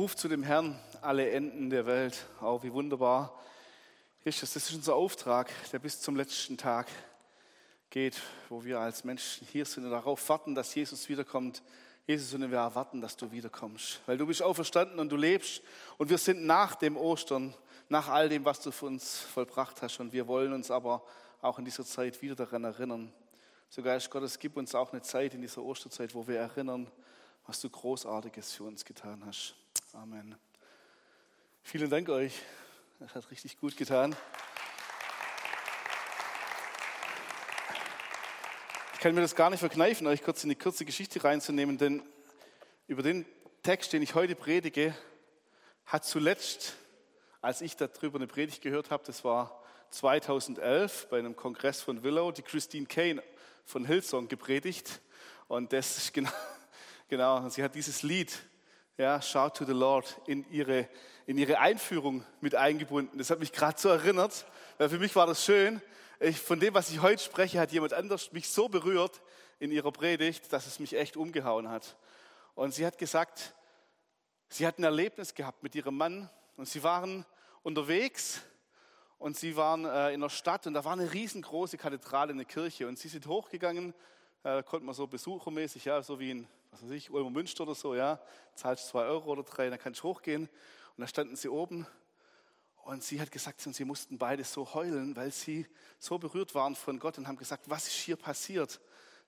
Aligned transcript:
Ruf 0.00 0.16
zu 0.16 0.28
dem 0.28 0.42
Herrn 0.42 0.80
alle 1.02 1.30
Enden 1.30 1.68
der 1.68 1.84
Welt. 1.84 2.24
Oh, 2.40 2.62
wie 2.62 2.72
wunderbar 2.72 3.38
ist 4.24 4.42
es. 4.42 4.54
Das 4.54 4.70
ist 4.70 4.74
unser 4.74 4.94
Auftrag, 4.94 5.50
der 5.72 5.78
bis 5.78 6.00
zum 6.00 6.16
letzten 6.16 6.56
Tag 6.56 6.86
geht, 7.90 8.18
wo 8.48 8.64
wir 8.64 8.80
als 8.80 9.04
Menschen 9.04 9.46
hier 9.52 9.66
sind 9.66 9.84
und 9.84 9.90
darauf 9.90 10.26
warten, 10.30 10.54
dass 10.54 10.74
Jesus 10.74 11.10
wiederkommt. 11.10 11.62
Jesus, 12.06 12.32
und 12.32 12.50
wir 12.50 12.56
erwarten, 12.56 13.02
dass 13.02 13.14
du 13.14 13.30
wiederkommst, 13.30 14.00
weil 14.06 14.16
du 14.16 14.26
bist 14.26 14.42
auferstanden 14.42 14.98
und 15.00 15.10
du 15.10 15.16
lebst 15.18 15.60
und 15.98 16.08
wir 16.08 16.16
sind 16.16 16.46
nach 16.46 16.76
dem 16.76 16.96
Ostern, 16.96 17.52
nach 17.90 18.08
all 18.08 18.30
dem, 18.30 18.46
was 18.46 18.58
du 18.62 18.70
für 18.70 18.86
uns 18.86 19.18
vollbracht 19.18 19.82
hast 19.82 20.00
und 20.00 20.14
wir 20.14 20.26
wollen 20.26 20.54
uns 20.54 20.70
aber 20.70 21.04
auch 21.42 21.58
in 21.58 21.66
dieser 21.66 21.84
Zeit 21.84 22.22
wieder 22.22 22.36
daran 22.36 22.64
erinnern. 22.64 23.12
So 23.68 23.82
Geist 23.82 24.10
Gottes, 24.10 24.38
gib 24.38 24.56
uns 24.56 24.74
auch 24.74 24.94
eine 24.94 25.02
Zeit 25.02 25.34
in 25.34 25.42
dieser 25.42 25.62
Osterzeit, 25.62 26.14
wo 26.14 26.26
wir 26.26 26.38
erinnern, 26.38 26.90
was 27.46 27.60
du 27.60 27.68
Großartiges 27.68 28.54
für 28.54 28.64
uns 28.64 28.82
getan 28.82 29.22
hast. 29.26 29.59
Amen. 29.92 30.36
Vielen 31.64 31.90
Dank 31.90 32.08
euch. 32.10 32.40
Das 33.00 33.12
hat 33.16 33.28
richtig 33.32 33.58
gut 33.58 33.76
getan. 33.76 34.14
Ich 38.94 39.00
kann 39.00 39.16
mir 39.16 39.20
das 39.20 39.34
gar 39.34 39.50
nicht 39.50 39.58
verkneifen, 39.58 40.06
euch 40.06 40.22
kurz 40.22 40.44
in 40.44 40.50
die 40.50 40.54
kurze 40.54 40.84
Geschichte 40.84 41.24
reinzunehmen, 41.24 41.76
denn 41.76 42.04
über 42.86 43.02
den 43.02 43.26
Text, 43.64 43.92
den 43.92 44.00
ich 44.02 44.14
heute 44.14 44.36
predige, 44.36 44.94
hat 45.86 46.04
zuletzt, 46.04 46.76
als 47.40 47.60
ich 47.60 47.76
darüber 47.76 48.18
eine 48.18 48.28
Predigt 48.28 48.62
gehört 48.62 48.92
habe, 48.92 49.02
das 49.04 49.24
war 49.24 49.60
2011 49.90 51.08
bei 51.10 51.18
einem 51.18 51.34
Kongress 51.34 51.82
von 51.82 52.04
Willow, 52.04 52.30
die 52.30 52.42
Christine 52.42 52.86
Kane 52.86 53.24
von 53.64 53.84
Hillsong 53.84 54.28
gepredigt. 54.28 55.00
Und 55.48 55.72
das 55.72 55.98
ist 55.98 56.14
genau, 56.14 56.30
genau, 57.08 57.48
sie 57.48 57.64
hat 57.64 57.74
dieses 57.74 58.04
Lied 58.04 58.38
ja, 59.00 59.22
Shout 59.22 59.52
to 59.54 59.64
the 59.64 59.72
Lord, 59.72 60.20
in 60.26 60.44
ihre, 60.50 60.86
in 61.24 61.38
ihre 61.38 61.58
Einführung 61.58 62.22
mit 62.42 62.54
eingebunden. 62.54 63.16
Das 63.16 63.30
hat 63.30 63.38
mich 63.38 63.50
gerade 63.50 63.80
so 63.80 63.88
erinnert, 63.88 64.44
weil 64.76 64.90
für 64.90 64.98
mich 64.98 65.16
war 65.16 65.26
das 65.26 65.42
schön. 65.42 65.80
Ich, 66.18 66.38
von 66.38 66.60
dem, 66.60 66.74
was 66.74 66.90
ich 66.90 67.00
heute 67.00 67.22
spreche, 67.22 67.58
hat 67.60 67.72
jemand 67.72 67.94
anders 67.94 68.30
mich 68.32 68.50
so 68.50 68.68
berührt 68.68 69.22
in 69.58 69.72
ihrer 69.72 69.90
Predigt, 69.90 70.52
dass 70.52 70.66
es 70.66 70.78
mich 70.80 70.94
echt 70.94 71.16
umgehauen 71.16 71.70
hat. 71.70 71.96
Und 72.54 72.74
sie 72.74 72.84
hat 72.84 72.98
gesagt, 72.98 73.54
sie 74.50 74.66
hat 74.66 74.78
ein 74.78 74.84
Erlebnis 74.84 75.34
gehabt 75.34 75.62
mit 75.62 75.74
ihrem 75.74 75.96
Mann 75.96 76.28
und 76.58 76.68
sie 76.68 76.82
waren 76.82 77.24
unterwegs 77.62 78.42
und 79.16 79.34
sie 79.34 79.56
waren 79.56 79.86
äh, 79.86 80.12
in 80.12 80.20
der 80.20 80.28
Stadt 80.28 80.66
und 80.66 80.74
da 80.74 80.84
war 80.84 80.92
eine 80.92 81.10
riesengroße 81.10 81.78
Kathedrale, 81.78 82.34
eine 82.34 82.44
Kirche 82.44 82.86
und 82.86 82.98
sie 82.98 83.08
sind 83.08 83.26
hochgegangen, 83.26 83.94
äh, 84.42 84.62
konnte 84.62 84.84
man 84.84 84.94
so 84.94 85.06
besuchermäßig, 85.06 85.86
ja, 85.86 86.02
so 86.02 86.20
wie 86.20 86.32
in 86.32 86.48
was 86.70 86.82
weiß 86.82 86.90
ich, 86.90 87.10
Ulmer 87.10 87.30
Münster 87.30 87.64
oder 87.64 87.74
so, 87.74 87.94
ja, 87.94 88.20
zahlst 88.54 88.88
zwei 88.88 89.04
Euro 89.04 89.30
oder 89.32 89.42
drei, 89.42 89.70
dann 89.70 89.78
kannst 89.78 90.00
du 90.00 90.04
hochgehen. 90.04 90.48
Und 90.96 91.00
da 91.00 91.06
standen 91.06 91.36
sie 91.36 91.48
oben 91.48 91.86
und 92.84 93.02
sie 93.02 93.20
hat 93.20 93.30
gesagt, 93.30 93.60
sie 93.60 93.84
mussten 93.84 94.18
beide 94.18 94.44
so 94.44 94.74
heulen, 94.74 95.14
weil 95.16 95.30
sie 95.30 95.66
so 95.98 96.18
berührt 96.18 96.54
waren 96.54 96.74
von 96.74 96.98
Gott 96.98 97.18
und 97.18 97.28
haben 97.28 97.36
gesagt, 97.36 97.68
was 97.68 97.86
ist 97.86 97.96
hier 97.96 98.16
passiert? 98.16 98.80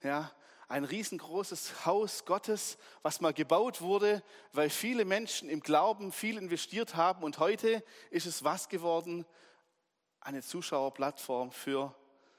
Ja, 0.02 0.32
ein 0.68 0.84
riesengroßes 0.84 1.84
Haus 1.84 2.24
Gottes, 2.24 2.78
was 3.02 3.20
mal 3.20 3.34
gebaut 3.34 3.82
wurde, 3.82 4.22
weil 4.52 4.70
viele 4.70 5.04
Menschen 5.04 5.48
im 5.48 5.60
Glauben 5.60 6.12
viel 6.12 6.38
investiert 6.38 6.96
haben 6.96 7.22
und 7.22 7.38
heute 7.38 7.84
ist 8.10 8.26
es 8.26 8.42
was 8.42 8.68
geworden? 8.68 9.26
Eine 10.20 10.42
Zuschauerplattform 10.42 11.52
für 11.52 11.94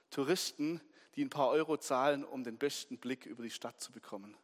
Touristen, 0.10 0.82
die 1.16 1.24
ein 1.24 1.30
paar 1.30 1.50
Euro 1.50 1.78
zahlen, 1.78 2.24
um 2.24 2.44
den 2.44 2.58
besten 2.58 2.98
Blick 2.98 3.26
über 3.26 3.44
die 3.44 3.52
Stadt 3.52 3.80
zu 3.80 3.92
bekommen. 3.92 4.36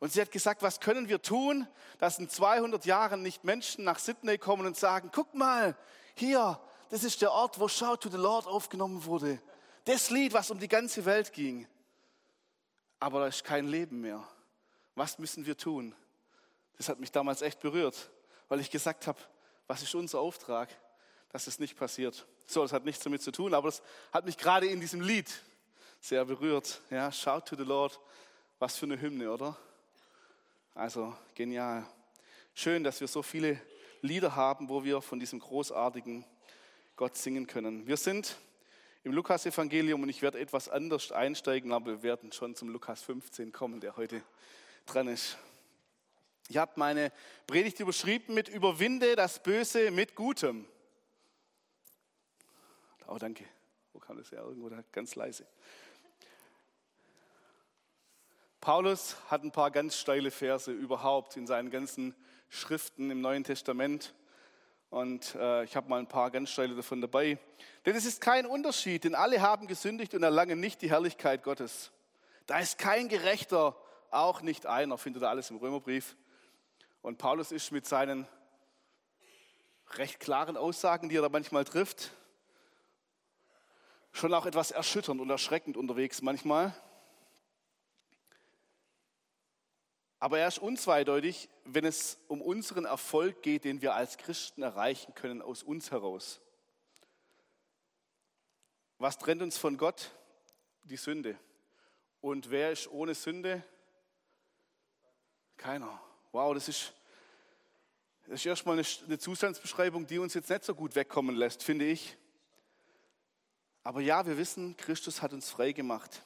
Und 0.00 0.12
sie 0.12 0.20
hat 0.20 0.30
gesagt, 0.30 0.62
was 0.62 0.80
können 0.80 1.08
wir 1.08 1.20
tun, 1.20 1.66
dass 1.98 2.18
in 2.18 2.28
200 2.28 2.84
Jahren 2.84 3.22
nicht 3.22 3.44
Menschen 3.44 3.84
nach 3.84 3.98
Sydney 3.98 4.38
kommen 4.38 4.66
und 4.66 4.76
sagen, 4.76 5.10
guck 5.12 5.34
mal, 5.34 5.76
hier, 6.14 6.60
das 6.90 7.04
ist 7.04 7.20
der 7.20 7.32
Ort, 7.32 7.58
wo 7.58 7.68
Shout 7.68 7.98
to 7.98 8.08
the 8.08 8.16
Lord 8.16 8.46
aufgenommen 8.46 9.04
wurde. 9.04 9.40
Das 9.84 10.10
Lied, 10.10 10.32
was 10.32 10.50
um 10.50 10.58
die 10.58 10.68
ganze 10.68 11.04
Welt 11.04 11.32
ging. 11.32 11.66
Aber 13.00 13.20
da 13.20 13.26
ist 13.26 13.44
kein 13.44 13.66
Leben 13.66 14.00
mehr. 14.00 14.26
Was 14.94 15.18
müssen 15.18 15.46
wir 15.46 15.56
tun? 15.56 15.94
Das 16.76 16.88
hat 16.88 17.00
mich 17.00 17.10
damals 17.10 17.42
echt 17.42 17.60
berührt, 17.60 18.10
weil 18.48 18.60
ich 18.60 18.70
gesagt 18.70 19.06
habe, 19.06 19.18
was 19.66 19.82
ist 19.82 19.94
unser 19.94 20.20
Auftrag, 20.20 20.68
dass 21.30 21.46
es 21.46 21.58
nicht 21.58 21.76
passiert. 21.76 22.26
So, 22.46 22.62
das 22.62 22.72
hat 22.72 22.84
nichts 22.84 23.02
damit 23.02 23.22
zu 23.22 23.30
tun, 23.30 23.52
aber 23.52 23.68
das 23.68 23.82
hat 24.12 24.24
mich 24.24 24.38
gerade 24.38 24.66
in 24.66 24.80
diesem 24.80 25.00
Lied 25.00 25.30
sehr 26.00 26.24
berührt. 26.24 26.80
Ja, 26.90 27.10
Shout 27.12 27.42
to 27.46 27.56
the 27.56 27.64
Lord. 27.64 28.00
Was 28.58 28.76
für 28.76 28.86
eine 28.86 29.00
Hymne, 29.00 29.30
oder? 29.30 29.56
Also 30.78 31.12
genial. 31.34 31.84
Schön, 32.54 32.84
dass 32.84 33.00
wir 33.00 33.08
so 33.08 33.20
viele 33.20 33.60
Lieder 34.00 34.36
haben, 34.36 34.68
wo 34.68 34.84
wir 34.84 35.02
von 35.02 35.18
diesem 35.18 35.40
großartigen 35.40 36.24
Gott 36.94 37.16
singen 37.16 37.48
können. 37.48 37.88
Wir 37.88 37.96
sind 37.96 38.36
im 39.02 39.10
Lukas-Evangelium 39.10 40.00
und 40.04 40.08
ich 40.08 40.22
werde 40.22 40.38
etwas 40.38 40.68
anders 40.68 41.10
einsteigen, 41.10 41.72
aber 41.72 41.86
wir 41.86 42.02
werden 42.04 42.30
schon 42.30 42.54
zum 42.54 42.68
Lukas 42.68 43.02
15 43.02 43.50
kommen, 43.50 43.80
der 43.80 43.96
heute 43.96 44.22
dran 44.86 45.08
ist. 45.08 45.36
Ich 46.48 46.58
habe 46.58 46.70
meine 46.76 47.10
Predigt 47.48 47.80
überschrieben 47.80 48.36
mit 48.36 48.48
Überwinde 48.48 49.16
das 49.16 49.42
Böse 49.42 49.90
mit 49.90 50.14
Gutem. 50.14 50.64
Oh, 53.08 53.18
danke. 53.18 53.44
Wo 53.92 53.98
kam 53.98 54.16
das 54.16 54.30
her? 54.30 54.42
Irgendwo 54.42 54.68
da 54.68 54.84
ganz 54.92 55.16
leise. 55.16 55.44
Paulus 58.60 59.16
hat 59.28 59.44
ein 59.44 59.52
paar 59.52 59.70
ganz 59.70 59.96
steile 59.96 60.32
Verse 60.32 60.72
überhaupt 60.72 61.36
in 61.36 61.46
seinen 61.46 61.70
ganzen 61.70 62.14
Schriften 62.48 63.10
im 63.10 63.20
Neuen 63.20 63.44
Testament. 63.44 64.14
Und 64.90 65.34
äh, 65.36 65.64
ich 65.64 65.76
habe 65.76 65.88
mal 65.88 66.00
ein 66.00 66.08
paar 66.08 66.30
ganz 66.30 66.50
steile 66.50 66.74
davon 66.74 67.00
dabei. 67.00 67.38
Denn 67.86 67.94
es 67.94 68.04
ist 68.04 68.20
kein 68.20 68.46
Unterschied, 68.46 69.04
denn 69.04 69.14
alle 69.14 69.42
haben 69.42 69.68
gesündigt 69.68 70.14
und 70.14 70.22
erlangen 70.22 70.58
nicht 70.58 70.82
die 70.82 70.90
Herrlichkeit 70.90 71.44
Gottes. 71.44 71.92
Da 72.46 72.58
ist 72.58 72.78
kein 72.78 73.08
Gerechter, 73.08 73.76
auch 74.10 74.40
nicht 74.40 74.66
einer, 74.66 74.98
findet 74.98 75.22
ihr 75.22 75.28
alles 75.28 75.50
im 75.50 75.58
Römerbrief. 75.58 76.16
Und 77.02 77.18
Paulus 77.18 77.52
ist 77.52 77.70
mit 77.70 77.86
seinen 77.86 78.26
recht 79.94 80.18
klaren 80.18 80.56
Aussagen, 80.56 81.08
die 81.08 81.16
er 81.16 81.22
da 81.22 81.28
manchmal 81.28 81.64
trifft, 81.64 82.10
schon 84.12 84.34
auch 84.34 84.46
etwas 84.46 84.70
erschütternd 84.72 85.20
und 85.20 85.30
erschreckend 85.30 85.76
unterwegs 85.76 86.22
manchmal. 86.22 86.74
Aber 90.20 90.38
er 90.38 90.48
ist 90.48 90.58
unzweideutig, 90.58 91.48
wenn 91.64 91.84
es 91.84 92.18
um 92.26 92.42
unseren 92.42 92.84
Erfolg 92.84 93.42
geht, 93.42 93.64
den 93.64 93.82
wir 93.82 93.94
als 93.94 94.18
Christen 94.18 94.62
erreichen 94.62 95.14
können 95.14 95.42
aus 95.42 95.62
uns 95.62 95.90
heraus. 95.90 96.40
Was 98.98 99.18
trennt 99.18 99.42
uns 99.42 99.56
von 99.56 99.76
Gott? 99.76 100.10
Die 100.82 100.96
Sünde. 100.96 101.38
Und 102.20 102.50
wer 102.50 102.72
ist 102.72 102.90
ohne 102.90 103.14
Sünde? 103.14 103.62
Keiner. 105.56 106.00
Wow, 106.32 106.52
das 106.54 106.68
ist, 106.68 106.92
das 108.26 108.40
ist 108.40 108.46
erstmal 108.46 108.74
eine, 108.74 109.18
Zustandsbeschreibung, 109.18 110.06
die 110.06 110.18
uns 110.18 110.34
jetzt 110.34 110.50
nicht 110.50 110.64
so 110.64 110.74
gut 110.74 110.96
wegkommen 110.96 111.36
lässt, 111.36 111.62
finde 111.62 111.84
ich. 111.84 112.16
Aber 113.84 114.00
ja, 114.00 114.26
wir 114.26 114.36
wissen, 114.36 114.76
Christus 114.76 115.22
hat 115.22 115.32
uns 115.32 115.48
frei 115.48 115.72
gemacht. 115.72 116.22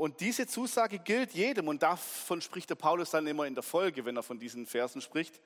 Und 0.00 0.20
diese 0.20 0.46
Zusage 0.46 0.98
gilt 0.98 1.34
jedem 1.34 1.68
und 1.68 1.82
davon 1.82 2.40
spricht 2.40 2.70
der 2.70 2.74
Paulus 2.74 3.10
dann 3.10 3.26
immer 3.26 3.46
in 3.46 3.52
der 3.54 3.62
Folge, 3.62 4.06
wenn 4.06 4.16
er 4.16 4.22
von 4.22 4.38
diesen 4.38 4.64
Versen 4.66 5.02
spricht, 5.02 5.38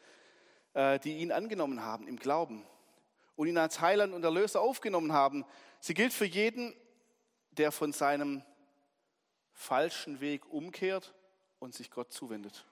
äh, 0.75 1.01
die 1.01 1.17
ihn 1.17 1.33
angenommen 1.33 1.83
haben 1.83 2.07
im 2.07 2.15
Glauben 2.15 2.65
und 3.35 3.49
ihn 3.49 3.59
als 3.59 3.81
Heiland 3.81 4.15
und 4.15 4.23
Erlöser 4.23 4.61
aufgenommen 4.61 5.13
haben. 5.13 5.45
Sie 5.81 5.93
gilt 5.93 6.13
für 6.13 6.25
jeden, 6.25 6.73
der 7.51 7.73
von 7.73 7.93
seinem 7.93 8.45
falschen 9.51 10.21
Weg 10.21 10.47
umkehrt 10.47 11.13
und 11.59 11.75
sich 11.75 11.91
Gott 11.91 12.13
zuwendet. 12.13 12.65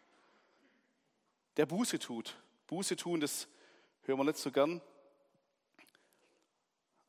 Der 1.57 1.67
Buße 1.67 1.99
tut. 1.99 2.37
Buße 2.69 2.95
tun, 2.95 3.19
das 3.19 3.49
hören 4.03 4.21
wir 4.21 4.25
nicht 4.25 4.39
so 4.39 4.53
gern, 4.53 4.81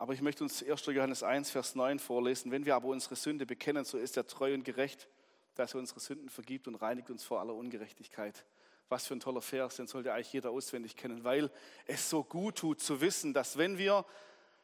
aber 0.03 0.11
ich 0.11 0.21
möchte 0.21 0.43
uns 0.43 0.61
1. 0.61 0.85
Johannes 0.87 1.23
1, 1.23 1.49
Vers 1.49 1.75
9 1.75 1.97
vorlesen. 1.97 2.51
Wenn 2.51 2.65
wir 2.65 2.75
aber 2.75 2.89
unsere 2.89 3.15
Sünde 3.15 3.45
bekennen, 3.45 3.85
so 3.85 3.97
ist 3.97 4.17
er 4.17 4.27
treu 4.27 4.53
und 4.53 4.65
gerecht, 4.65 5.07
dass 5.55 5.73
er 5.73 5.79
unsere 5.79 6.01
Sünden 6.01 6.29
vergibt 6.29 6.67
und 6.67 6.75
reinigt 6.75 7.09
uns 7.09 7.23
vor 7.23 7.39
aller 7.39 7.53
Ungerechtigkeit. 7.53 8.43
Was 8.89 9.07
für 9.07 9.13
ein 9.13 9.21
toller 9.21 9.41
Vers, 9.41 9.77
den 9.77 9.87
sollte 9.87 10.11
eigentlich 10.11 10.33
jeder 10.33 10.49
auswendig 10.49 10.97
kennen, 10.97 11.23
weil 11.23 11.49
es 11.87 12.09
so 12.09 12.21
gut 12.21 12.57
tut 12.57 12.81
zu 12.81 12.99
wissen, 12.99 13.33
dass 13.33 13.57
wenn 13.57 13.77
wir 13.77 14.05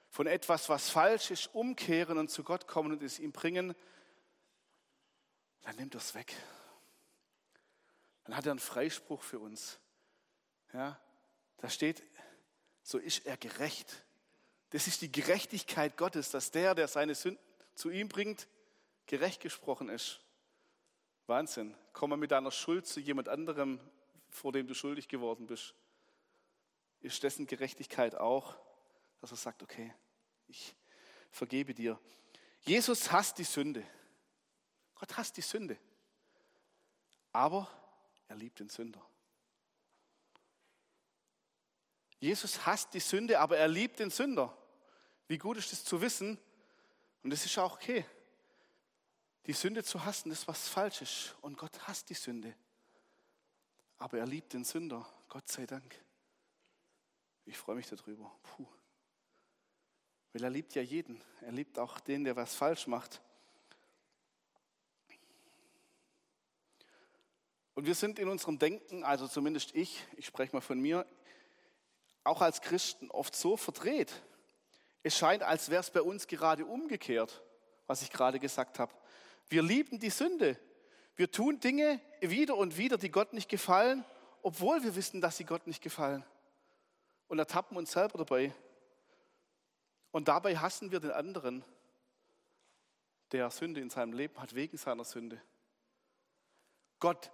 von 0.09 0.27
etwas, 0.27 0.67
was 0.67 0.89
falsch 0.89 1.31
ist, 1.31 1.55
umkehren 1.55 2.17
und 2.17 2.29
zu 2.29 2.43
Gott 2.43 2.67
kommen 2.67 2.91
und 2.91 3.01
es 3.01 3.17
ihm 3.17 3.31
bringen, 3.31 3.75
dann 5.61 5.77
nimmt 5.77 5.95
er 5.95 6.01
es 6.01 6.15
weg. 6.15 6.35
Dann 8.25 8.35
hat 8.35 8.45
er 8.45 8.51
einen 8.51 8.59
Freispruch 8.59 9.23
für 9.23 9.39
uns. 9.39 9.79
Ja, 10.73 10.99
da 11.59 11.69
steht, 11.69 12.03
so 12.83 12.97
ist 12.97 13.25
er 13.25 13.37
gerecht. 13.37 14.03
Das 14.71 14.87
ist 14.87 15.01
die 15.01 15.11
Gerechtigkeit 15.11 15.97
Gottes, 15.97 16.29
dass 16.29 16.51
der, 16.51 16.75
der 16.75 16.87
seine 16.87 17.15
Sünden 17.15 17.43
zu 17.73 17.89
ihm 17.89 18.07
bringt, 18.07 18.47
gerecht 19.07 19.41
gesprochen 19.41 19.89
ist. 19.89 20.19
Wahnsinn. 21.25 21.75
Komm 21.93 22.11
mal 22.11 22.17
mit 22.17 22.31
deiner 22.31 22.51
Schuld 22.51 22.85
zu 22.85 22.99
jemand 22.99 23.29
anderem, 23.29 23.79
vor 24.29 24.51
dem 24.51 24.67
du 24.67 24.73
schuldig 24.73 25.07
geworden 25.07 25.47
bist. 25.47 25.73
ist 27.01 27.23
dessen 27.23 27.47
Gerechtigkeit 27.47 28.15
auch, 28.15 28.55
dass 29.21 29.31
er 29.31 29.37
sagt, 29.37 29.63
okay, 29.63 29.93
ich 30.47 30.75
vergebe 31.31 31.73
dir. 31.73 31.99
Jesus 32.61 33.11
hasst 33.11 33.37
die 33.37 33.43
Sünde. 33.43 33.83
Gott 34.95 35.17
hasst 35.17 35.37
die 35.37 35.41
Sünde. 35.41 35.77
Aber 37.31 37.69
er 38.27 38.35
liebt 38.35 38.59
den 38.59 38.69
Sünder. 38.69 39.01
Jesus 42.19 42.65
hasst 42.65 42.93
die 42.93 42.99
Sünde, 42.99 43.39
aber 43.39 43.57
er 43.57 43.67
liebt 43.67 43.99
den 43.99 44.09
Sünder. 44.09 44.55
Wie 45.29 45.37
gut 45.37 45.57
ist 45.57 45.71
es 45.71 45.85
zu 45.85 46.01
wissen, 46.01 46.39
und 47.21 47.31
es 47.31 47.45
ist 47.45 47.57
auch 47.59 47.75
okay, 47.75 48.03
die 49.45 49.53
Sünde 49.53 49.83
zu 49.83 50.03
hassen, 50.03 50.31
ist 50.31 50.47
was 50.47 50.67
Falsches. 50.67 51.35
Und 51.41 51.55
Gott 51.55 51.87
hasst 51.87 52.09
die 52.09 52.15
Sünde. 52.15 52.55
Aber 53.99 54.17
er 54.17 54.25
liebt 54.25 54.53
den 54.53 54.63
Sünder, 54.63 55.07
Gott 55.27 55.47
sei 55.47 55.67
Dank. 55.67 55.95
Ich 57.45 57.57
freue 57.57 57.75
mich 57.75 57.87
darüber. 57.87 58.31
Puh. 58.41 58.65
Weil 60.33 60.43
er 60.43 60.49
liebt 60.49 60.73
ja 60.73 60.81
jeden. 60.81 61.23
Er 61.41 61.51
liebt 61.51 61.77
auch 61.77 61.99
den, 61.99 62.23
der 62.23 62.35
was 62.35 62.55
falsch 62.55 62.87
macht. 62.87 63.21
Und 67.75 67.85
wir 67.85 67.95
sind 67.95 68.17
in 68.17 68.29
unserem 68.29 68.57
Denken, 68.57 69.03
also 69.03 69.27
zumindest 69.27 69.75
ich, 69.75 70.03
ich 70.17 70.25
spreche 70.25 70.55
mal 70.55 70.61
von 70.61 70.79
mir, 70.79 71.05
auch 72.23 72.41
als 72.41 72.61
Christen 72.61 73.11
oft 73.11 73.35
so 73.35 73.57
verdreht. 73.57 74.23
Es 75.03 75.17
scheint, 75.17 75.43
als 75.43 75.69
wäre 75.69 75.81
es 75.81 75.89
bei 75.89 76.01
uns 76.01 76.27
gerade 76.27 76.65
umgekehrt, 76.65 77.41
was 77.87 78.01
ich 78.01 78.11
gerade 78.11 78.39
gesagt 78.39 78.79
habe. 78.79 78.93
Wir 79.47 79.63
lieben 79.63 79.99
die 79.99 80.09
Sünde. 80.09 80.57
Wir 81.15 81.31
tun 81.31 81.59
Dinge 81.59 81.99
wieder 82.21 82.55
und 82.55 82.77
wieder, 82.77 82.97
die 82.97 83.09
Gott 83.09 83.33
nicht 83.33 83.49
gefallen, 83.49 84.05
obwohl 84.41 84.83
wir 84.83 84.95
wissen, 84.95 85.21
dass 85.21 85.37
sie 85.37 85.45
Gott 85.45 85.67
nicht 85.67 85.81
gefallen. 85.81 86.25
Und 87.27 87.39
ertappen 87.39 87.77
uns 87.77 87.91
selber 87.91 88.17
dabei. 88.17 88.53
Und 90.11 90.27
dabei 90.27 90.57
hassen 90.57 90.91
wir 90.91 90.99
den 90.99 91.11
anderen, 91.11 91.63
der 93.31 93.51
Sünde 93.51 93.81
in 93.81 93.89
seinem 93.89 94.13
Leben 94.13 94.39
hat, 94.41 94.55
wegen 94.55 94.77
seiner 94.77 95.03
Sünde. 95.03 95.41
Gott 96.99 97.31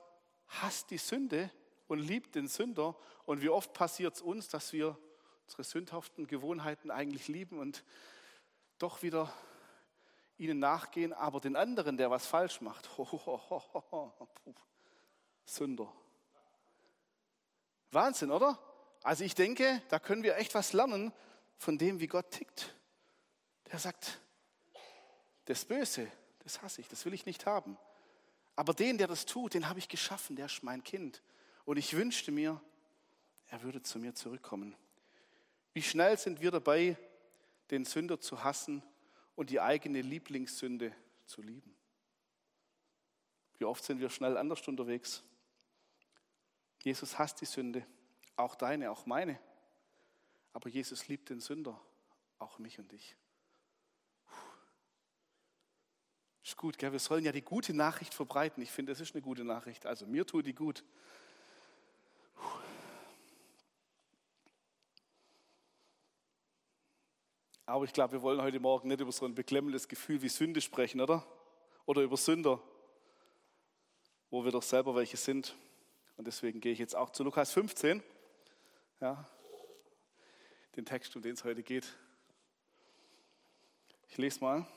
hasst 0.47 0.91
die 0.91 0.97
Sünde 0.97 1.50
und 1.88 2.00
liebt 2.00 2.35
den 2.35 2.47
Sünder. 2.47 2.95
Und 3.25 3.41
wie 3.41 3.50
oft 3.50 3.73
passiert 3.73 4.15
es 4.15 4.21
uns, 4.21 4.47
dass 4.47 4.73
wir 4.73 4.97
unsere 5.45 5.63
sündhaften 5.63 6.27
Gewohnheiten 6.27 6.92
eigentlich 6.92 7.27
lieben 7.27 7.59
und 7.59 7.83
doch 8.80 9.03
wieder 9.03 9.31
ihnen 10.38 10.59
nachgehen, 10.59 11.13
aber 11.13 11.39
den 11.39 11.56
anderen, 11.56 11.97
der 11.97 12.12
was 12.12 12.25
falsch 12.25 12.62
macht, 12.62 12.89
ho, 12.97 13.06
ho, 13.12 13.42
ho, 13.50 14.53
Sünder. 15.45 15.92
Wahnsinn, 17.92 18.31
oder? 18.31 18.59
Also 19.03 19.24
ich 19.24 19.36
denke, 19.36 19.81
da 19.89 20.00
können 20.00 20.24
wir 20.24 20.38
echt 20.38 20.56
was 20.56 20.74
lernen 20.74 21.13
von 21.57 21.77
dem, 21.77 22.00
wie 22.00 22.07
Gott 22.07 22.31
tickt. 22.31 22.75
Der 23.71 23.80
sagt, 23.80 24.19
das 25.45 25.63
Böse, 25.63 26.12
das 26.39 26.62
hasse 26.62 26.81
ich, 26.81 26.88
das 26.88 27.06
will 27.06 27.13
ich 27.13 27.27
nicht 27.27 27.45
haben. 27.45 27.77
Aber 28.56 28.74
den, 28.74 28.98
der 28.98 29.07
das 29.07 29.25
tut, 29.25 29.53
den 29.53 29.69
habe 29.69 29.80
ich 29.80 29.88
geschaffen, 29.88 30.36
der 30.36 30.48
ist 30.48 30.63
mein 30.63 30.83
Kind. 30.83 31.21
Und 31.65 31.77
ich 31.77 31.95
wünschte 31.95 32.31
mir, 32.31 32.59
er 33.48 33.62
würde 33.62 33.83
zu 33.83 34.00
mir 34.00 34.15
zurückkommen. 34.15 34.75
Wie 35.75 35.81
schnell 35.81 36.18
sind 36.18 36.39
wir 36.39 36.51
dabei, 36.51 36.98
den 37.69 37.83
Sünder 37.83 38.22
zu 38.22 38.45
hassen 38.45 38.81
und 39.36 39.50
die 39.50 39.60
eigene 39.60 40.01
Lieblingssünde 40.01 40.95
zu 41.25 41.42
lieben? 41.42 41.75
Wie 43.57 43.66
oft 43.66 43.83
sind 43.83 44.00
wir 44.00 44.10
schnell 44.10 44.38
anders 44.38 44.66
unterwegs? 44.69 45.22
Jesus 46.81 47.19
hasst 47.19 47.42
die 47.42 47.45
Sünde, 47.45 47.86
auch 48.38 48.56
deine, 48.56 48.89
auch 48.89 49.06
meine. 49.06 49.38
Aber 50.54 50.69
Jesus 50.69 51.10
liebt 51.10 51.30
den 51.30 51.42
Sünder, 51.42 51.77
auch 52.39 52.57
mich 52.57 52.80
und 52.80 52.89
dich. 52.94 53.18
Ist 56.42 56.56
gut, 56.56 56.77
gell? 56.77 56.94
wir 56.94 57.00
sollen 57.00 57.25
ja 57.25 57.33
die 57.33 57.42
gute 57.42 57.74
Nachricht 57.74 58.13
verbreiten. 58.13 58.63
Ich 58.63 58.72
finde, 58.72 58.94
es 58.94 59.01
ist 59.01 59.13
eine 59.13 59.22
gute 59.22 59.44
Nachricht. 59.44 59.86
Also 59.86 60.07
mir 60.07 60.25
tut 60.25 60.45
die 60.45 60.56
gut. 60.56 60.86
Aber 67.67 67.85
ich 67.85 67.94
glaube, 67.94 68.13
wir 68.13 68.21
wollen 68.21 68.41
heute 68.41 68.59
Morgen 68.59 68.89
nicht 68.89 69.01
über 69.01 69.12
so 69.12 69.25
ein 69.25 69.33
beklemmendes 69.33 69.88
Gefühl 69.88 70.21
wie 70.21 70.29
Sünde 70.29 70.62
sprechen, 70.62 71.01
oder? 71.01 71.25
Oder 71.88 72.03
über 72.03 72.15
Sünder, 72.15 72.62
wo 74.29 74.44
wir 74.44 74.51
doch 74.51 74.62
selber 74.62 74.94
welche 74.95 75.17
sind. 75.17 75.56
Und 76.17 76.27
deswegen 76.27 76.62
gehe 76.62 76.71
ich 76.73 76.79
jetzt 76.79 76.95
auch 76.95 77.09
zu 77.09 77.23
Lukas 77.23 77.51
15, 77.51 78.03
ja, 79.01 79.27
den 80.75 80.85
Text, 80.85 81.15
um 81.15 81.21
den 81.21 81.33
es 81.33 81.44
heute 81.44 81.63
geht. 81.63 81.91
Ich 84.09 84.17
lese 84.17 84.39
mal. 84.41 84.67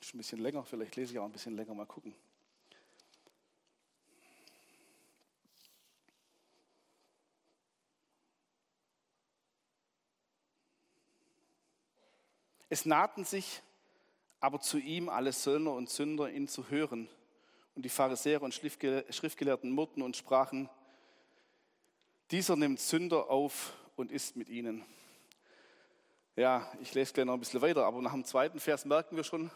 Ist 0.00 0.14
ein 0.14 0.18
bisschen 0.18 0.40
länger, 0.40 0.64
vielleicht 0.64 0.96
lese 0.96 1.12
ich 1.12 1.18
auch 1.18 1.24
ein 1.24 1.32
bisschen 1.32 1.56
länger, 1.56 1.74
mal 1.74 1.86
gucken. 1.86 2.14
Es 12.72 12.86
nahten 12.86 13.26
sich 13.26 13.60
aber 14.40 14.58
zu 14.58 14.78
ihm 14.78 15.10
alle 15.10 15.32
Söldner 15.32 15.74
und 15.74 15.90
Sünder, 15.90 16.30
ihn 16.30 16.48
zu 16.48 16.70
hören. 16.70 17.06
Und 17.74 17.84
die 17.84 17.90
Pharisäer 17.90 18.40
und 18.40 18.54
Schriftgelehrten 18.54 19.70
murrten 19.70 20.02
und 20.02 20.16
sprachen, 20.16 20.70
dieser 22.30 22.56
nimmt 22.56 22.80
Sünder 22.80 23.28
auf 23.28 23.74
und 23.94 24.10
ist 24.10 24.36
mit 24.36 24.48
ihnen. 24.48 24.86
Ja, 26.34 26.72
ich 26.80 26.94
lese 26.94 27.12
gleich 27.12 27.26
noch 27.26 27.34
ein 27.34 27.40
bisschen 27.40 27.60
weiter, 27.60 27.84
aber 27.84 28.00
nach 28.00 28.14
dem 28.14 28.24
zweiten 28.24 28.58
Vers 28.58 28.86
merken 28.86 29.16
wir 29.16 29.24
schon, 29.24 29.50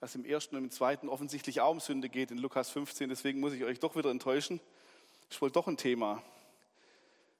dass 0.00 0.14
im 0.14 0.26
ersten 0.26 0.54
und 0.56 0.64
im 0.64 0.70
zweiten 0.70 1.08
offensichtlich 1.08 1.62
auch 1.62 1.70
um 1.70 1.80
Sünde 1.80 2.10
geht 2.10 2.30
in 2.30 2.36
Lukas 2.36 2.68
15. 2.68 3.08
Deswegen 3.08 3.40
muss 3.40 3.54
ich 3.54 3.64
euch 3.64 3.80
doch 3.80 3.96
wieder 3.96 4.10
enttäuschen. 4.10 4.60
Ist 5.30 5.40
wohl 5.40 5.50
doch 5.50 5.68
ein 5.68 5.78
Thema, 5.78 6.22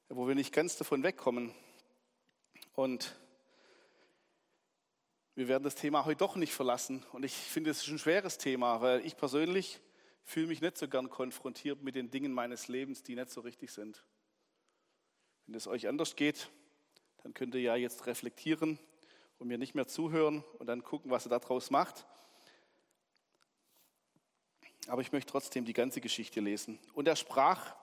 wo 0.08 0.26
wir 0.26 0.34
nicht 0.34 0.54
ganz 0.54 0.78
davon 0.78 1.02
wegkommen. 1.02 1.54
Und 2.74 3.14
wir 5.34 5.48
werden 5.48 5.64
das 5.64 5.74
Thema 5.74 6.04
heute 6.04 6.18
doch 6.18 6.36
nicht 6.36 6.52
verlassen. 6.52 7.04
Und 7.12 7.24
ich 7.24 7.34
finde, 7.34 7.70
es 7.70 7.82
ist 7.82 7.88
ein 7.88 7.98
schweres 7.98 8.38
Thema, 8.38 8.80
weil 8.80 9.04
ich 9.06 9.16
persönlich 9.16 9.80
fühle 10.24 10.48
mich 10.48 10.60
nicht 10.60 10.76
so 10.76 10.88
gern 10.88 11.08
konfrontiert 11.08 11.82
mit 11.82 11.94
den 11.94 12.10
Dingen 12.10 12.32
meines 12.32 12.68
Lebens, 12.68 13.02
die 13.02 13.14
nicht 13.14 13.30
so 13.30 13.40
richtig 13.40 13.70
sind. 13.70 14.04
Wenn 15.46 15.54
es 15.54 15.66
euch 15.66 15.88
anders 15.88 16.16
geht, 16.16 16.50
dann 17.22 17.34
könnt 17.34 17.54
ihr 17.54 17.62
ja 17.62 17.76
jetzt 17.76 18.06
reflektieren 18.06 18.78
und 19.38 19.48
mir 19.48 19.58
nicht 19.58 19.74
mehr 19.74 19.86
zuhören 19.86 20.44
und 20.58 20.66
dann 20.66 20.82
gucken, 20.82 21.10
was 21.10 21.26
ihr 21.26 21.30
daraus 21.30 21.70
macht. 21.70 22.06
Aber 24.88 25.00
ich 25.00 25.12
möchte 25.12 25.30
trotzdem 25.30 25.64
die 25.64 25.72
ganze 25.72 26.00
Geschichte 26.00 26.40
lesen. 26.40 26.78
Und 26.92 27.08
er 27.08 27.16
sprach 27.16 27.74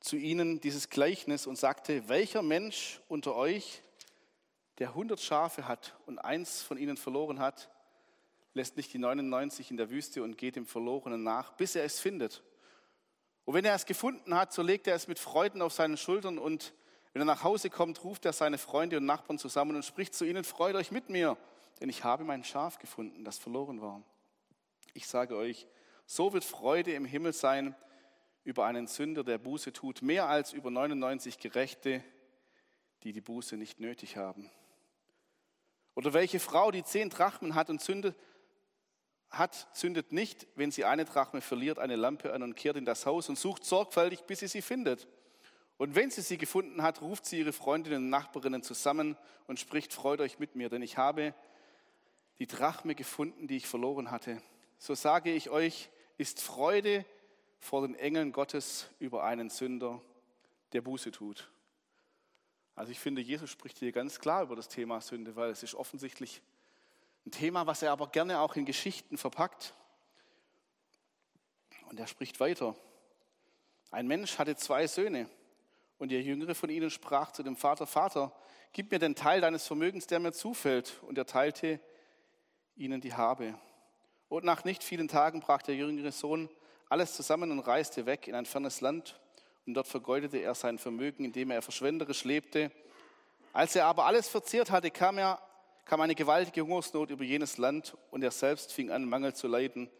zu 0.00 0.16
ihnen 0.16 0.60
dieses 0.60 0.90
Gleichnis 0.90 1.46
und 1.46 1.56
sagte, 1.56 2.08
welcher 2.08 2.42
Mensch 2.42 3.00
unter 3.08 3.34
euch, 3.34 3.82
der 4.78 4.94
hundert 4.94 5.20
Schafe 5.20 5.66
hat 5.66 5.96
und 6.06 6.18
eins 6.18 6.62
von 6.62 6.78
ihnen 6.78 6.96
verloren 6.96 7.38
hat, 7.38 7.70
lässt 8.54 8.76
nicht 8.76 8.92
die 8.92 8.98
99 8.98 9.70
in 9.70 9.76
der 9.76 9.90
Wüste 9.90 10.22
und 10.22 10.38
geht 10.38 10.56
dem 10.56 10.66
Verlorenen 10.66 11.22
nach, 11.22 11.52
bis 11.52 11.76
er 11.76 11.84
es 11.84 12.00
findet. 12.00 12.42
Und 13.44 13.54
wenn 13.54 13.64
er 13.64 13.74
es 13.74 13.86
gefunden 13.86 14.34
hat, 14.34 14.52
so 14.52 14.62
legt 14.62 14.86
er 14.86 14.94
es 14.94 15.08
mit 15.08 15.18
Freuden 15.18 15.62
auf 15.62 15.72
seinen 15.72 15.96
Schultern 15.96 16.38
und 16.38 16.74
wenn 17.12 17.22
er 17.22 17.26
nach 17.26 17.44
Hause 17.44 17.70
kommt, 17.70 18.02
ruft 18.04 18.24
er 18.24 18.32
seine 18.32 18.58
Freunde 18.58 18.98
und 18.98 19.06
Nachbarn 19.06 19.38
zusammen 19.38 19.76
und 19.76 19.84
spricht 19.84 20.14
zu 20.14 20.24
ihnen, 20.24 20.44
freut 20.44 20.74
euch 20.74 20.90
mit 20.90 21.08
mir, 21.08 21.36
denn 21.80 21.88
ich 21.88 22.04
habe 22.04 22.24
mein 22.24 22.44
Schaf 22.44 22.78
gefunden, 22.78 23.24
das 23.24 23.38
verloren 23.38 23.80
war. 23.80 24.02
Ich 24.92 25.06
sage 25.06 25.36
euch, 25.36 25.66
so 26.06 26.32
wird 26.32 26.44
Freude 26.44 26.92
im 26.92 27.04
Himmel 27.04 27.32
sein 27.32 27.74
über 28.44 28.66
einen 28.66 28.86
Sünder, 28.86 29.24
der 29.24 29.38
Buße 29.38 29.72
tut, 29.72 30.02
mehr 30.02 30.28
als 30.28 30.52
über 30.52 30.70
99 30.70 31.38
Gerechte, 31.38 32.02
die 33.02 33.12
die 33.12 33.20
Buße 33.20 33.56
nicht 33.56 33.80
nötig 33.80 34.16
haben. 34.16 34.50
Oder 35.96 36.12
welche 36.12 36.38
Frau, 36.38 36.70
die 36.70 36.84
zehn 36.84 37.10
Drachmen 37.10 37.54
hat 37.54 37.70
und 37.70 37.80
zündet, 37.80 38.14
hat, 39.30 39.66
zündet 39.72 40.12
nicht, 40.12 40.46
wenn 40.54 40.70
sie 40.70 40.84
eine 40.84 41.06
Drachme 41.06 41.40
verliert, 41.40 41.78
eine 41.78 41.96
Lampe 41.96 42.32
an 42.32 42.42
und 42.42 42.54
kehrt 42.54 42.76
in 42.76 42.84
das 42.84 43.06
Haus 43.06 43.28
und 43.28 43.38
sucht 43.38 43.64
sorgfältig, 43.64 44.22
bis 44.24 44.40
sie 44.40 44.46
sie 44.46 44.62
findet. 44.62 45.08
Und 45.78 45.94
wenn 45.94 46.10
sie 46.10 46.20
sie 46.20 46.38
gefunden 46.38 46.82
hat, 46.82 47.00
ruft 47.00 47.24
sie 47.26 47.38
ihre 47.38 47.52
Freundinnen 47.52 48.04
und 48.04 48.10
Nachbarinnen 48.10 48.62
zusammen 48.62 49.16
und 49.46 49.58
spricht, 49.58 49.92
freut 49.92 50.20
euch 50.20 50.38
mit 50.38 50.54
mir, 50.54 50.68
denn 50.68 50.82
ich 50.82 50.98
habe 50.98 51.34
die 52.38 52.46
Drachme 52.46 52.94
gefunden, 52.94 53.48
die 53.48 53.56
ich 53.56 53.66
verloren 53.66 54.10
hatte. 54.10 54.40
So 54.78 54.94
sage 54.94 55.32
ich 55.32 55.48
euch, 55.48 55.88
ist 56.18 56.42
Freude 56.42 57.06
vor 57.58 57.86
den 57.86 57.94
Engeln 57.94 58.32
Gottes 58.32 58.88
über 58.98 59.24
einen 59.24 59.48
Sünder, 59.48 60.02
der 60.72 60.82
Buße 60.82 61.10
tut. 61.10 61.50
Also 62.76 62.92
ich 62.92 63.00
finde, 63.00 63.22
Jesus 63.22 63.50
spricht 63.50 63.78
hier 63.78 63.90
ganz 63.90 64.20
klar 64.20 64.42
über 64.42 64.54
das 64.54 64.68
Thema 64.68 65.00
Sünde, 65.00 65.34
weil 65.34 65.50
es 65.50 65.62
ist 65.62 65.74
offensichtlich 65.74 66.42
ein 67.24 67.30
Thema, 67.30 67.66
was 67.66 67.82
er 67.82 67.90
aber 67.90 68.08
gerne 68.08 68.38
auch 68.38 68.54
in 68.54 68.66
Geschichten 68.66 69.16
verpackt. 69.16 69.74
Und 71.88 71.98
er 71.98 72.06
spricht 72.06 72.38
weiter. 72.38 72.76
Ein 73.90 74.06
Mensch 74.06 74.38
hatte 74.38 74.56
zwei 74.56 74.86
Söhne. 74.86 75.28
Und 75.98 76.10
der 76.10 76.20
Jüngere 76.20 76.54
von 76.54 76.68
ihnen 76.68 76.90
sprach 76.90 77.32
zu 77.32 77.42
dem 77.42 77.56
Vater, 77.56 77.86
Vater, 77.86 78.30
gib 78.72 78.90
mir 78.90 78.98
den 78.98 79.14
Teil 79.14 79.40
deines 79.40 79.66
Vermögens, 79.66 80.06
der 80.06 80.20
mir 80.20 80.32
zufällt. 80.32 81.00
Und 81.02 81.16
er 81.16 81.24
teilte 81.24 81.80
ihnen 82.76 83.00
die 83.00 83.14
Habe. 83.14 83.58
Und 84.28 84.44
nach 84.44 84.64
nicht 84.64 84.84
vielen 84.84 85.08
Tagen 85.08 85.40
brach 85.40 85.62
der 85.62 85.76
jüngere 85.76 86.12
Sohn 86.12 86.50
alles 86.90 87.14
zusammen 87.14 87.50
und 87.50 87.60
reiste 87.60 88.04
weg 88.04 88.28
in 88.28 88.34
ein 88.34 88.44
fernes 88.44 88.82
Land. 88.82 89.18
Und 89.66 89.74
dort 89.74 89.88
vergeudete 89.88 90.38
er 90.38 90.54
sein 90.54 90.78
Vermögen, 90.78 91.24
indem 91.24 91.50
er 91.50 91.60
verschwenderisch 91.60 92.24
lebte. 92.24 92.70
Als 93.52 93.74
er 93.74 93.86
aber 93.86 94.06
alles 94.06 94.28
verzehrt 94.28 94.70
hatte, 94.70 94.90
kam, 94.90 95.18
er, 95.18 95.40
kam 95.84 96.00
eine 96.00 96.14
gewaltige 96.14 96.62
Hungersnot 96.62 97.10
über 97.10 97.24
jenes 97.24 97.58
Land 97.58 97.96
und 98.10 98.22
er 98.22 98.30
selbst 98.30 98.72
fing 98.72 98.90
an, 98.90 99.08
Mangel 99.08 99.34
zu 99.34 99.48
leiden. 99.48 99.90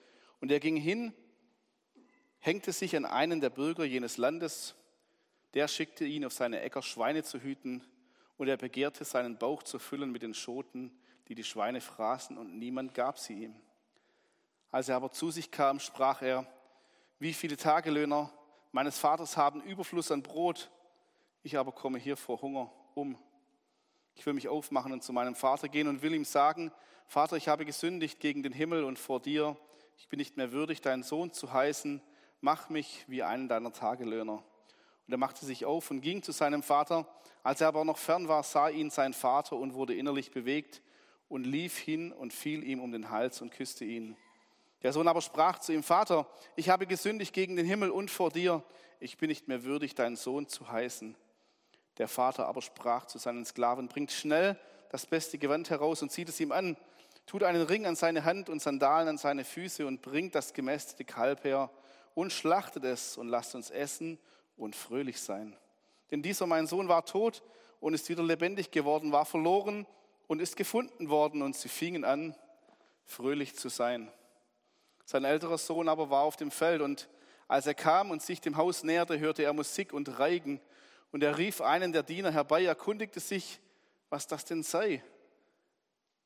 Und 0.40 0.52
er 0.52 0.60
ging 0.60 0.76
hin, 0.76 1.12
hängte 2.38 2.72
sich 2.72 2.96
an 2.96 3.04
einen 3.04 3.40
der 3.40 3.50
Bürger 3.50 3.84
jenes 3.84 4.16
Landes 4.16 4.76
der 5.56 5.68
schickte 5.68 6.04
ihn 6.04 6.26
auf 6.26 6.34
seine 6.34 6.60
Äcker, 6.60 6.82
Schweine 6.82 7.22
zu 7.22 7.40
hüten, 7.40 7.82
und 8.36 8.48
er 8.48 8.58
begehrte, 8.58 9.06
seinen 9.06 9.38
Bauch 9.38 9.62
zu 9.62 9.78
füllen 9.78 10.12
mit 10.12 10.22
den 10.22 10.34
Schoten, 10.34 10.94
die 11.28 11.34
die 11.34 11.44
Schweine 11.44 11.80
fraßen, 11.80 12.36
und 12.36 12.58
niemand 12.58 12.92
gab 12.92 13.18
sie 13.18 13.44
ihm. 13.44 13.56
Als 14.70 14.90
er 14.90 14.96
aber 14.96 15.10
zu 15.10 15.30
sich 15.30 15.50
kam, 15.50 15.80
sprach 15.80 16.20
er, 16.20 16.46
wie 17.18 17.32
viele 17.32 17.56
Tagelöhner 17.56 18.30
meines 18.76 18.98
Vaters 18.98 19.38
haben 19.38 19.62
Überfluss 19.62 20.12
an 20.12 20.22
Brot, 20.22 20.70
ich 21.42 21.56
aber 21.56 21.72
komme 21.72 21.96
hier 21.96 22.14
vor 22.14 22.42
Hunger 22.42 22.70
um. 22.92 23.16
Ich 24.14 24.26
will 24.26 24.34
mich 24.34 24.48
aufmachen 24.48 24.92
und 24.92 25.02
zu 25.02 25.14
meinem 25.14 25.34
Vater 25.34 25.70
gehen 25.70 25.88
und 25.88 26.02
will 26.02 26.12
ihm 26.12 26.26
sagen, 26.26 26.70
Vater, 27.06 27.38
ich 27.38 27.48
habe 27.48 27.64
gesündigt 27.64 28.20
gegen 28.20 28.42
den 28.42 28.52
Himmel 28.52 28.84
und 28.84 28.98
vor 28.98 29.18
dir, 29.18 29.56
ich 29.96 30.10
bin 30.10 30.18
nicht 30.18 30.36
mehr 30.36 30.52
würdig, 30.52 30.82
deinen 30.82 31.04
Sohn 31.04 31.32
zu 31.32 31.54
heißen, 31.54 32.02
mach 32.42 32.68
mich 32.68 33.06
wie 33.08 33.22
einen 33.22 33.48
deiner 33.48 33.72
Tagelöhner. 33.72 34.44
Und 35.06 35.10
er 35.14 35.16
machte 35.16 35.46
sich 35.46 35.64
auf 35.64 35.90
und 35.90 36.02
ging 36.02 36.22
zu 36.22 36.32
seinem 36.32 36.62
Vater. 36.62 37.08
Als 37.42 37.62
er 37.62 37.68
aber 37.68 37.82
noch 37.82 37.96
fern 37.96 38.28
war, 38.28 38.42
sah 38.42 38.68
ihn 38.68 38.90
sein 38.90 39.14
Vater 39.14 39.56
und 39.56 39.72
wurde 39.72 39.94
innerlich 39.94 40.32
bewegt 40.32 40.82
und 41.30 41.44
lief 41.44 41.78
hin 41.78 42.12
und 42.12 42.34
fiel 42.34 42.62
ihm 42.62 42.82
um 42.82 42.92
den 42.92 43.08
Hals 43.08 43.40
und 43.40 43.52
küsste 43.52 43.86
ihn. 43.86 44.18
Der 44.82 44.92
Sohn 44.92 45.08
aber 45.08 45.22
sprach 45.22 45.58
zu 45.58 45.72
ihm, 45.72 45.82
Vater, 45.82 46.26
ich 46.54 46.68
habe 46.68 46.86
gesündigt 46.86 47.32
gegen 47.32 47.56
den 47.56 47.66
Himmel 47.66 47.90
und 47.90 48.10
vor 48.10 48.30
dir. 48.30 48.62
Ich 49.00 49.16
bin 49.16 49.28
nicht 49.28 49.48
mehr 49.48 49.64
würdig, 49.64 49.94
deinen 49.94 50.16
Sohn 50.16 50.48
zu 50.48 50.70
heißen. 50.70 51.16
Der 51.98 52.08
Vater 52.08 52.46
aber 52.46 52.62
sprach 52.62 53.06
zu 53.06 53.18
seinen 53.18 53.44
Sklaven, 53.44 53.88
bringt 53.88 54.12
schnell 54.12 54.58
das 54.90 55.06
beste 55.06 55.38
Gewand 55.38 55.70
heraus 55.70 56.02
und 56.02 56.12
zieht 56.12 56.28
es 56.28 56.40
ihm 56.40 56.52
an, 56.52 56.76
tut 57.26 57.42
einen 57.42 57.62
Ring 57.62 57.86
an 57.86 57.96
seine 57.96 58.24
Hand 58.24 58.48
und 58.48 58.62
Sandalen 58.62 59.08
an 59.08 59.18
seine 59.18 59.44
Füße 59.44 59.86
und 59.86 60.02
bringt 60.02 60.34
das 60.34 60.52
gemästete 60.52 61.04
Kalb 61.04 61.44
her 61.44 61.70
und 62.14 62.32
schlachtet 62.32 62.84
es 62.84 63.16
und 63.16 63.28
lasst 63.28 63.54
uns 63.54 63.70
essen 63.70 64.18
und 64.56 64.76
fröhlich 64.76 65.20
sein. 65.20 65.56
Denn 66.10 66.22
dieser 66.22 66.46
mein 66.46 66.66
Sohn 66.66 66.88
war 66.88 67.04
tot 67.04 67.42
und 67.80 67.94
ist 67.94 68.08
wieder 68.08 68.22
lebendig 68.22 68.70
geworden, 68.70 69.12
war 69.12 69.26
verloren 69.26 69.86
und 70.28 70.40
ist 70.40 70.56
gefunden 70.56 71.08
worden 71.08 71.42
und 71.42 71.56
sie 71.56 71.68
fingen 71.68 72.04
an, 72.04 72.36
fröhlich 73.04 73.56
zu 73.56 73.68
sein. 73.68 74.10
Sein 75.06 75.24
älterer 75.24 75.56
Sohn 75.56 75.88
aber 75.88 76.10
war 76.10 76.22
auf 76.22 76.36
dem 76.36 76.50
Feld 76.50 76.82
und 76.82 77.08
als 77.46 77.66
er 77.66 77.74
kam 77.74 78.10
und 78.10 78.22
sich 78.22 78.40
dem 78.40 78.56
Haus 78.56 78.82
näherte, 78.82 79.20
hörte 79.20 79.44
er 79.44 79.52
Musik 79.52 79.92
und 79.92 80.18
Reigen 80.18 80.60
und 81.12 81.22
er 81.22 81.38
rief 81.38 81.60
einen 81.60 81.92
der 81.92 82.02
Diener 82.02 82.32
herbei, 82.32 82.64
erkundigte 82.64 83.20
sich, 83.20 83.60
was 84.10 84.26
das 84.26 84.44
denn 84.44 84.64
sei. 84.64 85.02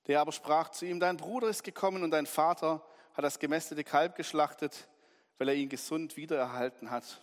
Der 0.06 0.22
aber 0.22 0.32
sprach 0.32 0.70
zu 0.70 0.86
ihm, 0.86 0.98
dein 0.98 1.18
Bruder 1.18 1.48
ist 1.48 1.62
gekommen 1.62 2.02
und 2.02 2.10
dein 2.10 2.24
Vater 2.24 2.82
hat 3.12 3.22
das 3.22 3.38
gemästete 3.38 3.84
Kalb 3.84 4.16
geschlachtet, 4.16 4.88
weil 5.36 5.50
er 5.50 5.54
ihn 5.54 5.68
gesund 5.68 6.16
wiedererhalten 6.16 6.90
hat. 6.90 7.22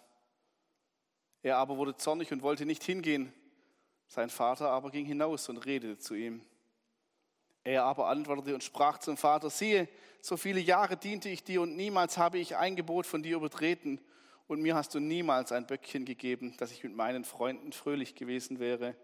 Er 1.42 1.58
aber 1.58 1.78
wurde 1.78 1.96
zornig 1.96 2.32
und 2.32 2.44
wollte 2.44 2.68
nicht 2.68 2.84
hingehen. 2.84 3.34
Sein 4.08 4.30
Vater 4.30 4.70
aber 4.70 4.92
ging 4.92 5.06
hinaus 5.06 5.50
und 5.50 5.58
redete 5.58 5.98
zu 5.98 6.14
ihm. 6.14 6.46
Er 7.68 7.84
aber 7.84 8.08
antwortete 8.08 8.54
und 8.54 8.64
sprach 8.64 8.98
zum 8.98 9.18
Vater, 9.18 9.50
siehe, 9.50 9.90
so 10.22 10.38
viele 10.38 10.62
Jahre 10.62 10.96
diente 10.96 11.28
ich 11.28 11.44
dir 11.44 11.62
und 11.62 11.76
niemals 11.76 12.18
habe 12.18 12.38
ich 12.38 12.56
ein 12.56 12.78
Gebot 12.78 13.06
von 13.06 13.22
dir 13.22 13.36
übertreten 13.36 14.00
und 14.48 14.62
mir 14.62 14.74
hast 14.74 14.96
du 14.96 15.02
niemals 15.02 15.52
ein 15.52 15.68
Böckchen 15.68 16.06
gegeben, 16.06 16.56
dass 16.56 16.72
ich 16.72 16.82
mit 16.86 16.96
meinen 16.96 17.26
Freunden 17.26 17.74
fröhlich 17.74 18.16
gewesen 18.16 18.60
wäre. 18.60 18.96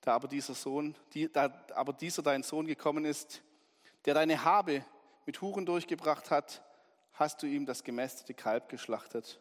Da 0.00 0.14
aber 0.14 0.28
dieser 0.28 0.54
Sohn, 0.54 0.96
die, 1.12 1.30
da 1.30 1.52
aber 1.74 1.92
dieser 1.92 2.22
dein 2.22 2.42
Sohn 2.42 2.66
gekommen 2.66 3.04
ist, 3.04 3.42
der 4.06 4.14
deine 4.14 4.44
Habe 4.44 4.82
mit 5.26 5.42
Huren 5.42 5.66
durchgebracht 5.66 6.30
hat, 6.30 6.64
hast 7.12 7.42
du 7.42 7.46
ihm 7.46 7.66
das 7.66 7.84
gemästete 7.84 8.32
Kalb 8.32 8.70
geschlachtet. 8.70 9.38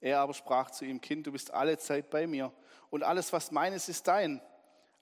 Er 0.00 0.20
aber 0.20 0.34
sprach 0.34 0.70
zu 0.70 0.84
ihm, 0.84 1.00
Kind, 1.00 1.26
du 1.26 1.32
bist 1.32 1.50
alle 1.50 1.78
Zeit 1.78 2.10
bei 2.10 2.28
mir 2.28 2.52
und 2.90 3.02
alles, 3.02 3.32
was 3.32 3.50
meines, 3.50 3.88
ist 3.88 4.06
dein. 4.06 4.40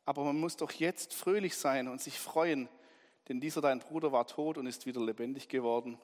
Aber 0.07 0.25
man 0.25 0.39
muss 0.39 0.57
doch 0.57 0.71
jetzt 0.73 1.13
fröhlich 1.13 1.57
sein 1.57 1.89
und 1.89 2.01
sich 2.01 2.19
freuen, 2.19 2.69
denn 3.29 3.41
dieser 3.41 3.61
dein 3.61 3.81
Bruder 3.81 4.13
war 4.13 4.27
tot 4.27 4.57
und 4.57 4.67
ist 4.67 4.87
wieder 4.87 5.01
lebendig 5.01 5.49
geworden 5.49 5.99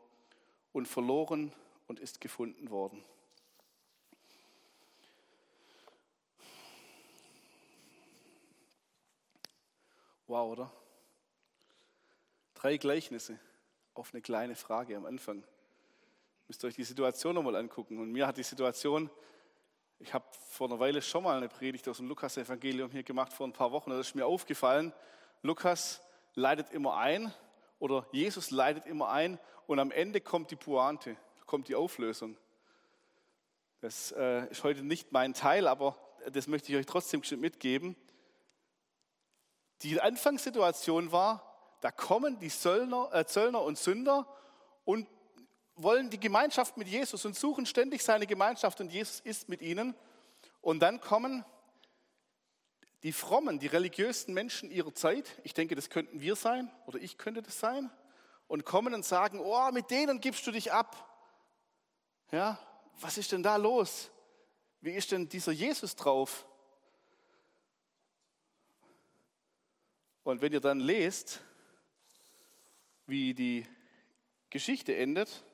und 0.72 0.88
verloren 0.88 1.52
und 1.86 2.00
ist 2.00 2.20
gefunden 2.20 2.70
worden. 2.70 3.04
Wow, 10.26 10.50
oder? 10.50 10.72
Drei 12.54 12.76
Gleichnisse 12.76 13.38
auf 13.94 14.12
eine 14.12 14.22
kleine 14.22 14.56
Frage 14.56 14.96
am 14.96 15.06
Anfang 15.06 15.44
müsst 16.48 16.64
ihr 16.64 16.68
euch 16.68 16.74
die 16.74 16.84
Situation 16.84 17.34
nochmal 17.34 17.56
angucken. 17.56 17.98
Und 17.98 18.10
mir 18.10 18.26
hat 18.26 18.36
die 18.36 18.42
Situation, 18.42 19.10
ich 20.02 20.12
habe 20.12 20.24
vor 20.48 20.68
einer 20.68 20.80
Weile 20.80 21.00
schon 21.00 21.22
mal 21.22 21.36
eine 21.36 21.48
Predigt 21.48 21.88
aus 21.88 21.98
dem 21.98 22.08
Lukas-Evangelium 22.08 22.90
hier 22.90 23.04
gemacht, 23.04 23.32
vor 23.32 23.46
ein 23.46 23.52
paar 23.52 23.70
Wochen, 23.70 23.90
da 23.90 24.00
ist 24.00 24.14
mir 24.14 24.26
aufgefallen, 24.26 24.92
Lukas 25.42 26.02
leidet 26.34 26.70
immer 26.70 26.96
ein 26.96 27.32
oder 27.78 28.06
Jesus 28.10 28.50
leidet 28.50 28.84
immer 28.86 29.10
ein 29.10 29.38
und 29.66 29.78
am 29.78 29.92
Ende 29.92 30.20
kommt 30.20 30.50
die 30.50 30.56
Pointe, 30.56 31.16
kommt 31.46 31.68
die 31.68 31.76
Auflösung. 31.76 32.36
Das 33.80 34.12
äh, 34.12 34.50
ist 34.50 34.64
heute 34.64 34.82
nicht 34.82 35.12
mein 35.12 35.34
Teil, 35.34 35.68
aber 35.68 35.96
das 36.32 36.48
möchte 36.48 36.72
ich 36.72 36.78
euch 36.78 36.86
trotzdem 36.86 37.22
mitgeben. 37.40 37.96
Die 39.82 40.00
Anfangssituation 40.00 41.12
war, 41.12 41.78
da 41.80 41.92
kommen 41.92 42.40
die 42.40 42.48
Zöllner, 42.48 43.08
äh, 43.12 43.24
Zöllner 43.24 43.62
und 43.62 43.78
Sünder 43.78 44.26
und 44.84 45.06
wollen 45.76 46.10
die 46.10 46.20
Gemeinschaft 46.20 46.76
mit 46.76 46.88
Jesus 46.88 47.24
und 47.24 47.36
suchen 47.36 47.66
ständig 47.66 48.02
seine 48.02 48.26
Gemeinschaft 48.26 48.80
und 48.80 48.92
Jesus 48.92 49.20
ist 49.20 49.48
mit 49.48 49.62
ihnen. 49.62 49.94
Und 50.60 50.80
dann 50.80 51.00
kommen 51.00 51.44
die 53.02 53.12
frommen, 53.12 53.58
die 53.58 53.66
religiösen 53.66 54.32
Menschen 54.32 54.70
ihrer 54.70 54.94
Zeit, 54.94 55.40
ich 55.42 55.54
denke, 55.54 55.74
das 55.74 55.90
könnten 55.90 56.20
wir 56.20 56.36
sein 56.36 56.70
oder 56.86 57.00
ich 57.00 57.18
könnte 57.18 57.42
das 57.42 57.58
sein, 57.58 57.90
und 58.52 58.66
kommen 58.66 58.92
und 58.92 59.02
sagen, 59.02 59.40
oh, 59.40 59.70
mit 59.72 59.90
denen 59.90 60.20
gibst 60.20 60.46
du 60.46 60.50
dich 60.50 60.72
ab. 60.72 61.08
Ja, 62.30 62.58
was 63.00 63.16
ist 63.16 63.32
denn 63.32 63.42
da 63.42 63.56
los? 63.56 64.10
Wie 64.82 64.92
ist 64.92 65.10
denn 65.10 65.26
dieser 65.26 65.52
Jesus 65.52 65.96
drauf? 65.96 66.46
Und 70.22 70.42
wenn 70.42 70.52
ihr 70.52 70.60
dann 70.60 70.80
lest, 70.80 71.40
wie 73.06 73.32
die 73.32 73.66
Geschichte 74.50 74.94
endet, 74.94 75.44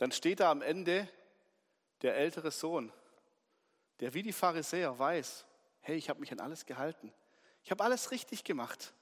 dann 0.00 0.12
steht 0.12 0.40
da 0.40 0.50
am 0.50 0.62
Ende 0.62 1.06
der 2.00 2.16
ältere 2.16 2.50
Sohn, 2.50 2.90
der 4.00 4.14
wie 4.14 4.22
die 4.22 4.32
Pharisäer 4.32 4.98
weiß, 4.98 5.44
hey, 5.82 5.96
ich 5.96 6.08
habe 6.08 6.20
mich 6.20 6.32
an 6.32 6.40
alles 6.40 6.64
gehalten. 6.64 7.12
Ich 7.62 7.70
habe 7.70 7.84
alles 7.84 8.10
richtig 8.10 8.42
gemacht. 8.42 8.94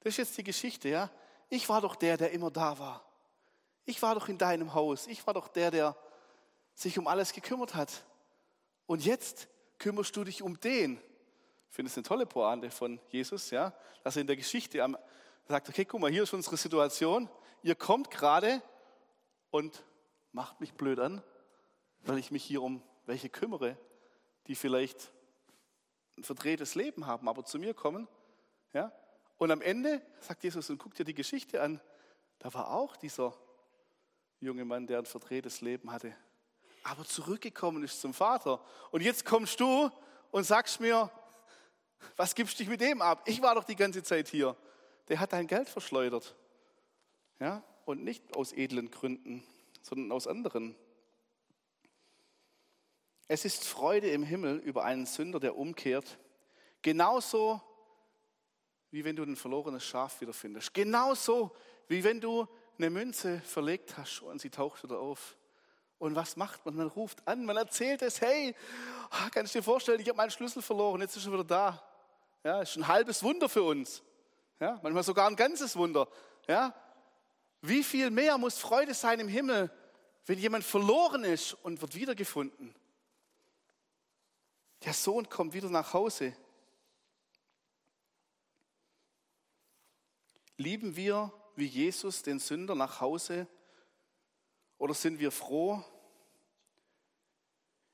Das 0.00 0.14
ist 0.14 0.16
jetzt 0.16 0.38
die 0.38 0.44
Geschichte, 0.44 0.88
ja? 0.88 1.10
Ich 1.50 1.68
war 1.68 1.82
doch 1.82 1.94
der, 1.94 2.16
der 2.16 2.30
immer 2.30 2.50
da 2.50 2.78
war. 2.78 3.04
Ich 3.84 4.00
war 4.00 4.14
doch 4.14 4.30
in 4.30 4.38
deinem 4.38 4.72
Haus. 4.72 5.08
Ich 5.08 5.26
war 5.26 5.34
doch 5.34 5.46
der, 5.46 5.70
der 5.70 5.94
sich 6.74 6.98
um 6.98 7.06
alles 7.06 7.34
gekümmert 7.34 7.74
hat. 7.74 8.06
Und 8.86 9.04
jetzt 9.04 9.46
kümmerst 9.78 10.16
du 10.16 10.24
dich 10.24 10.40
um 10.40 10.58
den. 10.58 10.96
Ich 11.68 11.76
finde 11.76 11.90
es 11.90 11.98
eine 11.98 12.04
tolle 12.04 12.24
Pointe 12.24 12.70
von 12.70 12.98
Jesus, 13.10 13.50
ja? 13.50 13.74
Dass 14.04 14.16
er 14.16 14.22
in 14.22 14.26
der 14.26 14.36
Geschichte 14.36 14.78
sagt, 15.46 15.68
okay, 15.68 15.84
guck 15.84 16.00
mal, 16.00 16.10
hier 16.10 16.22
ist 16.22 16.32
unsere 16.32 16.56
Situation. 16.56 17.28
Ihr 17.62 17.74
kommt 17.74 18.10
gerade 18.10 18.62
und 19.50 19.84
macht 20.32 20.60
mich 20.60 20.74
blöd 20.74 20.98
an, 20.98 21.22
weil 22.02 22.18
ich 22.18 22.30
mich 22.30 22.44
hier 22.44 22.62
um 22.62 22.82
welche 23.06 23.28
kümmere, 23.28 23.76
die 24.46 24.54
vielleicht 24.54 25.12
ein 26.16 26.24
verdrehtes 26.24 26.74
Leben 26.74 27.06
haben, 27.06 27.28
aber 27.28 27.44
zu 27.44 27.58
mir 27.58 27.74
kommen. 27.74 28.08
Ja? 28.72 28.92
Und 29.38 29.50
am 29.50 29.62
Ende 29.62 30.02
sagt 30.20 30.44
Jesus, 30.44 30.70
und 30.70 30.78
guck 30.78 30.94
dir 30.94 31.04
die 31.04 31.14
Geschichte 31.14 31.62
an, 31.62 31.80
da 32.38 32.52
war 32.54 32.70
auch 32.70 32.96
dieser 32.96 33.34
junge 34.40 34.64
Mann, 34.64 34.86
der 34.86 34.98
ein 34.98 35.06
verdrehtes 35.06 35.60
Leben 35.60 35.92
hatte, 35.92 36.14
aber 36.82 37.04
zurückgekommen 37.04 37.82
ist 37.82 38.00
zum 38.00 38.14
Vater. 38.14 38.64
Und 38.90 39.02
jetzt 39.02 39.24
kommst 39.24 39.60
du 39.60 39.90
und 40.30 40.44
sagst 40.44 40.80
mir, 40.80 41.10
was 42.16 42.34
gibst 42.34 42.54
du 42.54 42.58
dich 42.62 42.70
mit 42.70 42.80
dem 42.80 43.02
ab? 43.02 43.22
Ich 43.26 43.42
war 43.42 43.54
doch 43.54 43.64
die 43.64 43.76
ganze 43.76 44.02
Zeit 44.02 44.28
hier. 44.28 44.56
Der 45.08 45.20
hat 45.20 45.32
dein 45.32 45.46
Geld 45.46 45.68
verschleudert. 45.68 46.34
Ja? 47.38 47.62
Und 47.84 48.02
nicht 48.02 48.34
aus 48.36 48.52
edlen 48.52 48.90
Gründen 48.90 49.44
sondern 49.82 50.12
aus 50.12 50.26
anderen. 50.26 50.76
Es 53.28 53.44
ist 53.44 53.64
Freude 53.64 54.10
im 54.10 54.22
Himmel 54.22 54.58
über 54.58 54.84
einen 54.84 55.06
Sünder, 55.06 55.40
der 55.40 55.56
umkehrt. 55.56 56.18
Genauso 56.82 57.60
wie 58.90 59.04
wenn 59.04 59.16
du 59.16 59.22
ein 59.22 59.36
verlorenes 59.36 59.84
Schaf 59.84 60.20
wiederfindest. 60.20 60.74
Genauso 60.74 61.54
wie 61.88 62.02
wenn 62.02 62.20
du 62.20 62.48
eine 62.76 62.90
Münze 62.90 63.40
verlegt 63.42 63.96
hast 63.96 64.22
und 64.22 64.40
sie 64.40 64.50
taucht 64.50 64.82
wieder 64.82 64.98
auf. 64.98 65.36
Und 65.98 66.16
was 66.16 66.36
macht 66.36 66.64
man? 66.64 66.76
Man 66.76 66.88
ruft 66.88 67.26
an, 67.28 67.44
man 67.44 67.56
erzählt 67.56 68.02
es, 68.02 68.20
hey, 68.20 68.54
ah, 69.10 69.28
kannst 69.30 69.54
du 69.54 69.58
dir 69.58 69.62
vorstellen, 69.62 70.00
ich 70.00 70.08
habe 70.08 70.16
meinen 70.16 70.30
Schlüssel 70.30 70.62
verloren, 70.62 71.00
jetzt 71.02 71.16
ist 71.16 71.26
er 71.26 71.32
wieder 71.32 71.44
da. 71.44 71.82
Ja, 72.42 72.62
ist 72.62 72.76
ein 72.76 72.88
halbes 72.88 73.22
Wunder 73.22 73.48
für 73.48 73.62
uns. 73.62 74.02
Ja, 74.58 74.80
manchmal 74.82 75.02
sogar 75.02 75.28
ein 75.28 75.36
ganzes 75.36 75.76
Wunder. 75.76 76.08
Ja, 76.48 76.74
wie 77.62 77.84
viel 77.84 78.10
mehr 78.10 78.38
muss 78.38 78.58
Freude 78.58 78.94
sein 78.94 79.20
im 79.20 79.28
Himmel, 79.28 79.70
wenn 80.26 80.38
jemand 80.38 80.64
verloren 80.64 81.24
ist 81.24 81.54
und 81.54 81.80
wird 81.80 81.94
wiedergefunden? 81.94 82.74
Der 84.84 84.94
Sohn 84.94 85.28
kommt 85.28 85.52
wieder 85.52 85.68
nach 85.68 85.92
Hause. 85.92 86.34
Lieben 90.56 90.96
wir 90.96 91.32
wie 91.56 91.66
Jesus 91.66 92.22
den 92.22 92.38
Sünder 92.38 92.74
nach 92.74 93.00
Hause 93.00 93.46
oder 94.78 94.94
sind 94.94 95.18
wir 95.18 95.30
froh, 95.30 95.84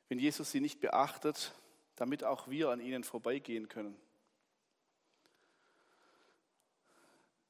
wenn 0.08 0.20
Jesus 0.20 0.52
sie 0.52 0.60
nicht 0.60 0.80
beachtet, 0.80 1.52
damit 1.96 2.22
auch 2.22 2.48
wir 2.48 2.70
an 2.70 2.80
ihnen 2.80 3.02
vorbeigehen 3.02 3.68
können? 3.68 4.00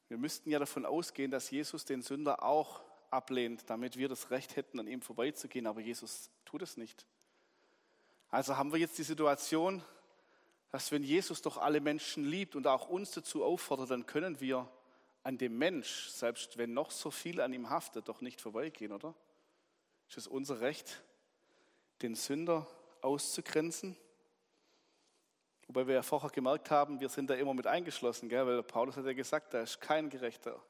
Wir 0.08 0.18
müssten 0.18 0.50
ja 0.50 0.58
davon 0.58 0.86
ausgehen, 0.86 1.30
dass 1.30 1.50
Jesus 1.50 1.84
den 1.84 2.02
Sünder 2.02 2.42
auch 2.42 2.82
ablehnt, 3.10 3.68
damit 3.68 3.96
wir 3.96 4.08
das 4.08 4.30
Recht 4.30 4.56
hätten, 4.56 4.78
an 4.78 4.86
ihm 4.86 5.02
vorbeizugehen, 5.02 5.66
aber 5.66 5.80
Jesus 5.80 6.30
tut 6.44 6.62
es 6.62 6.76
nicht. 6.76 7.06
Also 8.28 8.56
haben 8.56 8.72
wir 8.72 8.78
jetzt 8.78 8.98
die 8.98 9.02
Situation, 9.02 9.82
dass 10.70 10.92
wenn 10.92 11.02
Jesus 11.02 11.42
doch 11.42 11.56
alle 11.56 11.80
Menschen 11.80 12.24
liebt 12.24 12.56
und 12.56 12.66
auch 12.66 12.88
uns 12.88 13.12
dazu 13.12 13.44
auffordert, 13.44 13.90
dann 13.90 14.06
können 14.06 14.40
wir 14.40 14.68
an 15.22 15.38
dem 15.38 15.58
Mensch, 15.58 16.08
selbst 16.08 16.56
wenn 16.56 16.72
noch 16.72 16.90
so 16.90 17.10
viel 17.10 17.40
an 17.40 17.52
ihm 17.52 17.70
haftet, 17.70 18.08
doch 18.08 18.20
nicht 18.20 18.40
vorbeigehen, 18.40 18.92
oder? 18.92 19.14
Ist 20.08 20.18
es 20.18 20.26
unser 20.28 20.60
Recht, 20.60 21.02
den 22.02 22.14
Sünder 22.14 22.66
auszugrenzen? 23.00 23.96
Wobei 25.68 25.86
wir 25.86 25.94
ja 25.94 26.02
vorher 26.02 26.30
gemerkt 26.30 26.70
haben, 26.70 27.00
wir 27.00 27.08
sind 27.08 27.28
da 27.28 27.34
immer 27.34 27.52
mit 27.52 27.66
eingeschlossen, 27.66 28.28
gell? 28.28 28.46
weil 28.46 28.62
Paulus 28.62 28.96
hat 28.96 29.04
ja 29.04 29.12
gesagt, 29.12 29.52
da 29.52 29.62
ist 29.62 29.80
kein 29.80 30.08
Gerechter. 30.08 30.60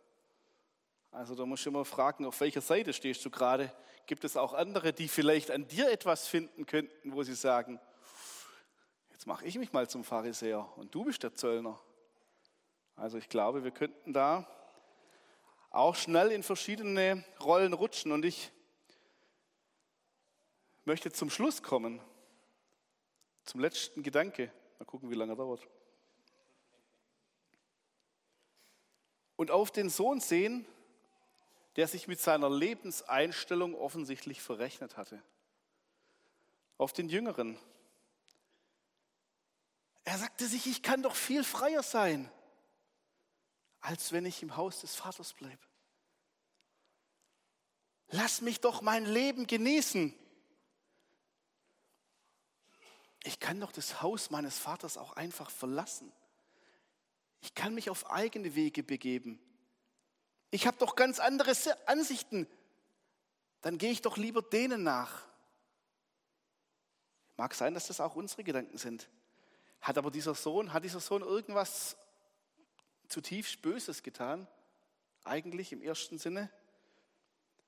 Also 1.10 1.34
da 1.34 1.44
musst 1.46 1.64
du 1.64 1.70
immer 1.70 1.84
fragen, 1.84 2.24
auf 2.24 2.40
welcher 2.40 2.60
Seite 2.60 2.92
stehst 2.92 3.24
du 3.24 3.30
gerade? 3.30 3.72
Gibt 4.06 4.24
es 4.24 4.36
auch 4.36 4.52
andere, 4.52 4.92
die 4.92 5.08
vielleicht 5.08 5.50
an 5.50 5.66
dir 5.66 5.90
etwas 5.90 6.26
finden 6.28 6.66
könnten, 6.66 7.12
wo 7.12 7.22
sie 7.22 7.34
sagen, 7.34 7.80
jetzt 9.10 9.26
mache 9.26 9.44
ich 9.44 9.58
mich 9.58 9.72
mal 9.72 9.88
zum 9.88 10.04
Pharisäer 10.04 10.66
und 10.76 10.94
du 10.94 11.04
bist 11.04 11.22
der 11.22 11.34
Zöllner. 11.34 11.80
Also 12.94 13.18
ich 13.18 13.28
glaube, 13.28 13.64
wir 13.64 13.70
könnten 13.70 14.12
da 14.12 14.46
auch 15.70 15.94
schnell 15.94 16.30
in 16.32 16.42
verschiedene 16.42 17.24
Rollen 17.40 17.74
rutschen 17.74 18.12
und 18.12 18.24
ich 18.24 18.50
möchte 20.84 21.12
zum 21.12 21.28
Schluss 21.28 21.62
kommen, 21.62 22.00
zum 23.44 23.60
letzten 23.60 24.02
Gedanke. 24.02 24.52
Mal 24.78 24.84
gucken, 24.84 25.10
wie 25.10 25.14
lange 25.14 25.32
er 25.32 25.36
dauert. 25.36 25.66
Und 29.36 29.50
auf 29.50 29.70
den 29.70 29.90
Sohn 29.90 30.20
sehen, 30.20 30.66
der 31.76 31.86
sich 31.88 32.08
mit 32.08 32.20
seiner 32.20 32.48
Lebenseinstellung 32.48 33.74
offensichtlich 33.74 34.40
verrechnet 34.40 34.96
hatte. 34.96 35.22
Auf 36.78 36.92
den 36.92 37.08
Jüngeren. 37.08 37.58
Er 40.04 40.18
sagte 40.18 40.46
sich, 40.46 40.66
ich 40.66 40.82
kann 40.82 41.02
doch 41.02 41.14
viel 41.14 41.44
freier 41.44 41.82
sein, 41.82 42.30
als 43.80 44.12
wenn 44.12 44.24
ich 44.24 44.42
im 44.42 44.56
Haus 44.56 44.80
des 44.80 44.94
Vaters 44.94 45.34
bleibe. 45.34 45.62
Lass 48.08 48.40
mich 48.40 48.60
doch 48.60 48.82
mein 48.82 49.04
Leben 49.04 49.46
genießen. 49.46 50.14
Ich 53.26 53.40
kann 53.40 53.58
doch 53.60 53.72
das 53.72 54.02
Haus 54.02 54.30
meines 54.30 54.56
Vaters 54.56 54.96
auch 54.96 55.14
einfach 55.14 55.50
verlassen. 55.50 56.12
Ich 57.40 57.54
kann 57.54 57.74
mich 57.74 57.90
auf 57.90 58.10
eigene 58.10 58.54
Wege 58.54 58.82
begeben. 58.82 59.40
Ich 60.50 60.66
habe 60.66 60.76
doch 60.78 60.94
ganz 60.94 61.18
andere 61.18 61.52
Ansichten. 61.86 62.46
Dann 63.62 63.78
gehe 63.78 63.90
ich 63.90 64.00
doch 64.00 64.16
lieber 64.16 64.42
denen 64.42 64.84
nach. 64.84 65.22
Mag 67.36 67.54
sein, 67.54 67.74
dass 67.74 67.88
das 67.88 68.00
auch 68.00 68.14
unsere 68.14 68.44
Gedanken 68.44 68.78
sind. 68.78 69.08
Hat 69.80 69.98
aber 69.98 70.10
dieser 70.10 70.34
Sohn, 70.34 70.72
hat 70.72 70.84
dieser 70.84 71.00
Sohn 71.00 71.22
irgendwas 71.22 71.96
zutiefst 73.08 73.60
Böses 73.60 74.02
getan? 74.02 74.46
Eigentlich 75.24 75.72
im 75.72 75.82
ersten 75.82 76.18
Sinne? 76.18 76.50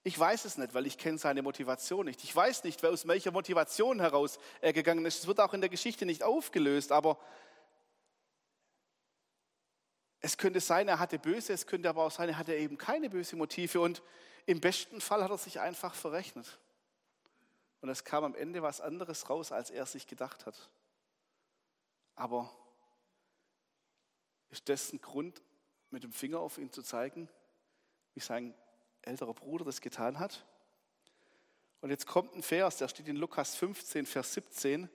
Ich 0.04 0.18
weiß 0.18 0.44
es 0.44 0.56
nicht, 0.58 0.74
weil 0.74 0.86
ich 0.86 0.96
kenne 0.96 1.18
seine 1.18 1.42
Motivation 1.42 2.06
nicht. 2.06 2.22
Ich 2.24 2.34
weiß 2.34 2.64
nicht, 2.64 2.84
aus 2.84 3.06
welcher 3.06 3.30
Motivation 3.30 4.00
heraus 4.00 4.38
er 4.60 4.72
gegangen 4.72 5.04
ist. 5.04 5.20
Es 5.20 5.26
wird 5.26 5.40
auch 5.40 5.54
in 5.54 5.60
der 5.60 5.70
Geschichte 5.70 6.06
nicht 6.06 6.22
aufgelöst, 6.22 6.92
aber 6.92 7.18
es 10.20 10.36
könnte 10.36 10.60
sein, 10.60 10.88
er 10.88 10.98
hatte 10.98 11.18
böse, 11.18 11.52
es 11.52 11.66
könnte 11.66 11.88
aber 11.88 12.04
auch 12.04 12.10
sein, 12.10 12.28
er 12.28 12.38
hatte 12.38 12.54
eben 12.54 12.78
keine 12.78 13.10
böse 13.10 13.36
Motive 13.36 13.80
und 13.80 14.02
im 14.46 14.60
besten 14.60 15.00
Fall 15.00 15.22
hat 15.22 15.30
er 15.30 15.38
sich 15.38 15.60
einfach 15.60 15.94
verrechnet. 15.94 16.58
Und 17.80 17.88
es 17.88 18.04
kam 18.04 18.24
am 18.24 18.34
Ende 18.34 18.62
was 18.62 18.80
anderes 18.80 19.30
raus, 19.30 19.52
als 19.52 19.70
er 19.70 19.86
sich 19.86 20.06
gedacht 20.06 20.46
hat. 20.46 20.68
Aber 22.16 22.50
ist 24.50 24.68
das 24.68 24.92
ein 24.92 25.00
Grund, 25.00 25.42
mit 25.90 26.02
dem 26.02 26.12
Finger 26.12 26.40
auf 26.40 26.58
ihn 26.58 26.72
zu 26.72 26.82
zeigen, 26.82 27.28
wie 28.14 28.20
sein 28.20 28.54
älterer 29.02 29.34
Bruder 29.34 29.64
das 29.64 29.80
getan 29.80 30.18
hat. 30.18 30.44
Und 31.80 31.90
jetzt 31.90 32.06
kommt 32.06 32.34
ein 32.34 32.42
Vers, 32.42 32.76
der 32.78 32.88
steht 32.88 33.08
in 33.08 33.16
Lukas 33.16 33.54
15, 33.54 34.06
Vers 34.06 34.34
17, 34.34 34.88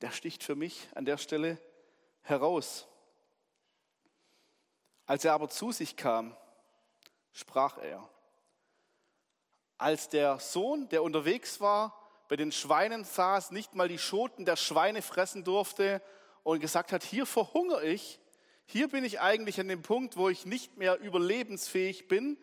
der 0.00 0.10
sticht 0.10 0.42
für 0.42 0.56
mich 0.56 0.88
an 0.94 1.04
der 1.04 1.18
Stelle 1.18 1.58
heraus. 2.22 2.86
Als 5.06 5.24
er 5.24 5.34
aber 5.34 5.48
zu 5.48 5.72
sich 5.72 5.96
kam, 5.96 6.36
sprach 7.32 7.78
er. 7.78 8.08
Als 9.78 10.08
der 10.08 10.38
Sohn, 10.38 10.88
der 10.88 11.02
unterwegs 11.02 11.60
war, 11.60 11.96
bei 12.28 12.36
den 12.36 12.52
Schweinen 12.52 13.04
saß, 13.04 13.50
nicht 13.50 13.74
mal 13.74 13.88
die 13.88 13.98
Schoten 13.98 14.44
der 14.44 14.56
Schweine 14.56 15.02
fressen 15.02 15.42
durfte 15.42 16.02
und 16.42 16.60
gesagt 16.60 16.92
hat, 16.92 17.02
hier 17.02 17.26
verhungere 17.26 17.84
ich, 17.84 18.20
hier 18.66 18.88
bin 18.88 19.04
ich 19.04 19.20
eigentlich 19.20 19.58
an 19.58 19.66
dem 19.66 19.82
Punkt, 19.82 20.16
wo 20.16 20.28
ich 20.28 20.46
nicht 20.46 20.76
mehr 20.76 21.00
überlebensfähig 21.00 22.06
bin, 22.06 22.38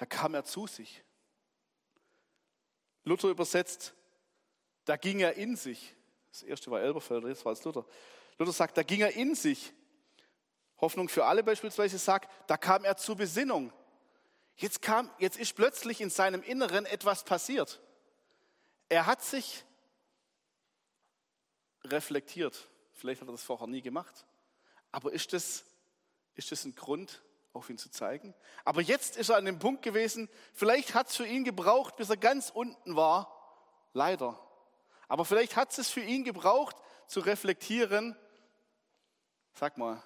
Da 0.00 0.06
kam 0.06 0.32
er 0.32 0.44
zu 0.44 0.66
sich. 0.66 1.04
Luther 3.04 3.28
übersetzt, 3.28 3.92
da 4.86 4.96
ging 4.96 5.20
er 5.20 5.34
in 5.34 5.56
sich. 5.56 5.94
Das 6.30 6.42
erste 6.42 6.70
war 6.70 6.80
Elberfelder, 6.80 7.28
jetzt 7.28 7.44
war 7.44 7.52
es 7.52 7.62
Luther. 7.64 7.84
Luther 8.38 8.52
sagt, 8.52 8.78
da 8.78 8.82
ging 8.82 9.02
er 9.02 9.12
in 9.12 9.34
sich. 9.34 9.74
Hoffnung 10.80 11.10
für 11.10 11.26
alle 11.26 11.44
beispielsweise 11.44 11.98
sagt, 11.98 12.30
da 12.48 12.56
kam 12.56 12.82
er 12.86 12.96
zur 12.96 13.16
Besinnung. 13.16 13.74
Jetzt, 14.56 14.80
kam, 14.80 15.10
jetzt 15.18 15.38
ist 15.38 15.52
plötzlich 15.54 16.00
in 16.00 16.08
seinem 16.08 16.42
Inneren 16.44 16.86
etwas 16.86 17.22
passiert. 17.22 17.78
Er 18.88 19.04
hat 19.04 19.22
sich 19.22 19.66
reflektiert. 21.84 22.70
Vielleicht 22.94 23.20
hat 23.20 23.28
er 23.28 23.32
das 23.32 23.42
vorher 23.42 23.66
nie 23.66 23.82
gemacht. 23.82 24.24
Aber 24.92 25.12
ist 25.12 25.34
das, 25.34 25.66
ist 26.36 26.52
das 26.52 26.64
ein 26.64 26.74
Grund, 26.74 27.22
auf 27.52 27.68
ihn 27.68 27.78
zu 27.78 27.90
zeigen. 27.90 28.34
Aber 28.64 28.80
jetzt 28.80 29.16
ist 29.16 29.28
er 29.30 29.36
an 29.36 29.44
dem 29.44 29.58
Punkt 29.58 29.82
gewesen, 29.82 30.28
vielleicht 30.52 30.94
hat 30.94 31.08
es 31.08 31.16
für 31.16 31.26
ihn 31.26 31.44
gebraucht, 31.44 31.96
bis 31.96 32.10
er 32.10 32.16
ganz 32.16 32.50
unten 32.50 32.96
war. 32.96 33.36
Leider. 33.92 34.38
Aber 35.08 35.24
vielleicht 35.24 35.56
hat 35.56 35.76
es 35.76 35.90
für 35.90 36.00
ihn 36.00 36.24
gebraucht, 36.24 36.76
zu 37.08 37.20
reflektieren. 37.20 38.16
Sag 39.54 39.78
mal, 39.78 40.02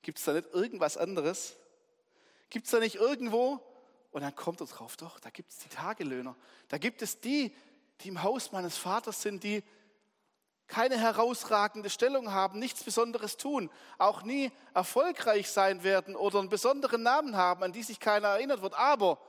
gibt 0.00 0.18
es 0.18 0.24
da 0.24 0.32
nicht 0.32 0.48
irgendwas 0.54 0.96
anderes? 0.96 1.56
Gibt 2.48 2.66
es 2.66 2.72
da 2.72 2.78
nicht 2.78 2.94
irgendwo? 2.94 3.60
Und 4.10 4.22
dann 4.22 4.34
kommt 4.34 4.60
er 4.60 4.66
drauf, 4.66 4.96
doch, 4.96 5.20
da 5.20 5.28
gibt 5.28 5.52
es 5.52 5.58
die 5.58 5.68
Tagelöhner. 5.68 6.34
Da 6.68 6.78
gibt 6.78 7.02
es 7.02 7.20
die, 7.20 7.54
die 8.00 8.08
im 8.08 8.22
Haus 8.22 8.52
meines 8.52 8.78
Vaters 8.78 9.20
sind, 9.20 9.44
die 9.44 9.62
keine 10.66 10.98
herausragende 10.98 11.90
Stellung 11.90 12.32
haben, 12.32 12.58
nichts 12.58 12.82
Besonderes 12.82 13.36
tun, 13.36 13.70
auch 13.98 14.22
nie 14.22 14.50
erfolgreich 14.74 15.50
sein 15.50 15.82
werden 15.82 16.16
oder 16.16 16.40
einen 16.40 16.48
besonderen 16.48 17.02
Namen 17.02 17.36
haben, 17.36 17.62
an 17.62 17.72
die 17.72 17.82
sich 17.82 18.00
keiner 18.00 18.28
erinnert 18.28 18.62
wird. 18.62 18.74
Aber, 18.74 19.20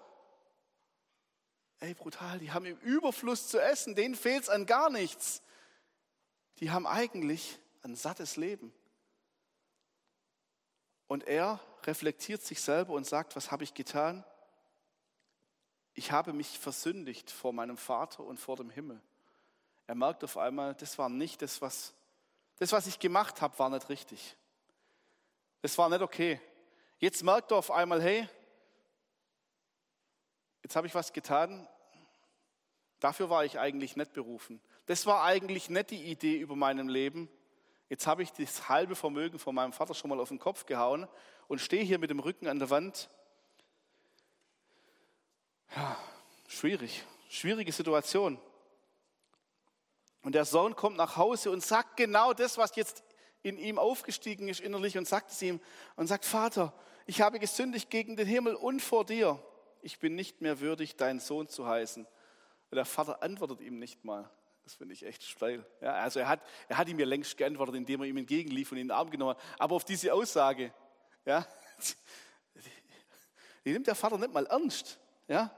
ey, 1.80 1.94
brutal, 1.94 2.40
die 2.40 2.52
haben 2.52 2.66
im 2.66 2.78
Überfluss 2.80 3.48
zu 3.48 3.62
essen, 3.62 3.96
denen 3.96 4.16
fehlt 4.16 4.44
es 4.44 4.50
an 4.50 4.66
gar 4.66 4.90
nichts. 4.90 5.42
Die 6.60 6.72
haben 6.72 6.88
eigentlich 6.88 7.60
ein 7.84 7.96
sattes 7.96 8.36
Leben. 8.36 8.74
Und 11.08 11.28
er 11.28 11.60
reflektiert 11.84 12.42
sich 12.42 12.62
selber 12.62 12.94
und 12.94 13.06
sagt, 13.06 13.36
was 13.36 13.52
habe 13.52 13.64
ich 13.64 13.74
getan? 13.74 14.26
ich 15.98 16.12
habe 16.12 16.32
mich 16.32 16.60
versündigt 16.60 17.32
vor 17.32 17.54
meinem 17.54 17.76
Vater 17.76 18.24
und 18.24 18.40
vor 18.40 18.56
dem 18.56 18.70
Himmel. 18.70 19.02
Er 19.88 19.96
merkt 19.96 20.24
auf 20.26 20.38
einmal, 20.38 20.76
das 20.76 20.98
war 20.98 21.08
nicht 21.08 21.42
das, 21.42 21.62
was, 21.62 21.94
das, 22.58 22.74
was 22.74 22.88
ich 22.88 23.00
gemacht 23.00 23.42
habe, 23.42 23.58
war 23.58 23.70
nicht 23.70 23.88
richtig. 23.88 24.36
Das 25.62 25.78
war 25.78 25.90
nicht 25.90 26.02
okay. 26.02 26.42
Jetzt 27.00 27.24
merkt 27.24 27.52
er 27.52 27.58
auf 27.58 27.72
einmal, 27.72 28.02
hey, 28.02 28.28
jetzt 30.62 30.76
habe 30.76 30.88
ich 30.88 30.94
was 30.94 31.14
getan, 31.14 31.68
dafür 33.00 33.30
war 33.30 33.46
ich 33.46 33.60
eigentlich 33.60 33.96
nicht 33.96 34.12
berufen. 34.12 34.62
Das 34.88 35.06
war 35.06 35.24
eigentlich 35.24 35.70
nicht 35.70 35.92
die 35.92 36.04
Idee 36.04 36.38
über 36.38 36.58
meinem 36.58 36.90
Leben. 36.90 37.30
Jetzt 37.88 38.08
habe 38.08 38.24
ich 38.24 38.34
das 38.34 38.68
halbe 38.68 38.96
Vermögen 38.96 39.40
von 39.40 39.56
meinem 39.56 39.72
Vater 39.72 39.94
schon 39.94 40.10
mal 40.10 40.20
auf 40.20 40.30
den 40.30 40.40
Kopf 40.40 40.66
gehauen 40.66 41.08
und 41.48 41.62
stehe 41.62 41.84
hier 41.84 42.00
mit 42.00 42.10
dem 42.10 42.20
Rücken 42.20 42.48
an 42.48 42.60
der 42.60 42.70
Wand. 42.70 43.10
Ja, 45.76 45.98
schwierig, 46.48 47.06
schwierige 47.30 47.72
Situation. 47.72 48.38
Und 50.28 50.34
der 50.34 50.44
Sohn 50.44 50.76
kommt 50.76 50.98
nach 50.98 51.16
Hause 51.16 51.52
und 51.52 51.64
sagt 51.64 51.96
genau 51.96 52.34
das, 52.34 52.58
was 52.58 52.76
jetzt 52.76 53.02
in 53.44 53.58
ihm 53.58 53.80
aufgestiegen 53.80 54.50
ist 54.50 54.60
innerlich 54.60 54.98
und 54.98 55.08
sagt 55.08 55.32
es 55.32 55.42
ihm 55.42 55.62
und 55.96 56.08
sagt, 56.08 56.26
Vater, 56.26 56.74
ich 57.06 57.22
habe 57.22 57.40
gesündigt 57.40 57.90
gegen 57.90 58.18
den 58.18 58.28
Himmel 58.28 58.56
und 58.56 58.82
vor 58.82 59.06
dir. 59.06 59.42
Ich 59.82 60.00
bin 60.00 60.16
nicht 60.16 60.42
mehr 60.42 60.60
würdig, 60.60 60.98
deinen 60.98 61.22
Sohn 61.22 61.48
zu 61.48 61.66
heißen. 61.66 62.06
Und 62.06 62.76
der 62.76 62.84
Vater 62.84 63.24
antwortet 63.24 63.62
ihm 63.62 63.80
nicht 63.80 64.04
mal. 64.04 64.30
Das 64.66 64.74
finde 64.74 64.96
ich 64.96 65.06
echt 65.06 65.24
steil. 65.24 65.66
Ja, 65.80 65.94
also 65.94 66.20
er 66.20 66.28
hat, 66.28 66.42
er 66.68 66.78
hat 66.78 66.90
ihm 66.90 67.00
ja 67.00 67.06
längst 67.06 67.38
geantwortet, 67.38 67.76
indem 67.76 68.02
er 68.02 68.08
ihm 68.08 68.18
entgegenlief 68.18 68.70
und 68.74 68.80
ihn 68.80 68.82
in 68.82 68.88
den 68.90 68.98
Arm 68.98 69.10
genommen 69.10 69.38
hat. 69.38 69.42
Aber 69.58 69.78
auf 69.78 69.86
diese 69.86 70.14
Aussage, 70.14 70.74
ja, 71.24 71.48
die 73.64 73.72
nimmt 73.72 73.88
der 73.88 73.96
Vater 73.96 74.18
nicht 74.18 74.34
mal 74.34 74.46
ernst. 74.46 75.00
Ja, 75.30 75.56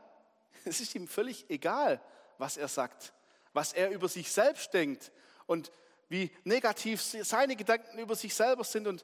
es 0.63 0.79
ist 0.79 0.93
ihm 0.93 1.07
völlig 1.07 1.49
egal, 1.49 1.99
was 2.37 2.55
er 2.55 2.67
sagt, 2.67 3.15
was 3.59 3.73
er 3.73 3.89
über 3.89 4.07
sich 4.07 4.31
selbst 4.31 4.73
denkt 4.73 5.11
und 5.45 5.69
wie 6.07 6.31
negativ 6.45 7.01
seine 7.01 7.57
Gedanken 7.57 7.99
über 7.99 8.15
sich 8.15 8.33
selber 8.33 8.63
sind. 8.63 8.87
Und 8.87 9.03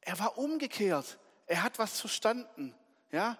er 0.00 0.16
war 0.20 0.38
umgekehrt. 0.38 1.18
Er 1.46 1.64
hat 1.64 1.76
was 1.80 2.00
verstanden. 2.00 2.72
Ja, 3.10 3.36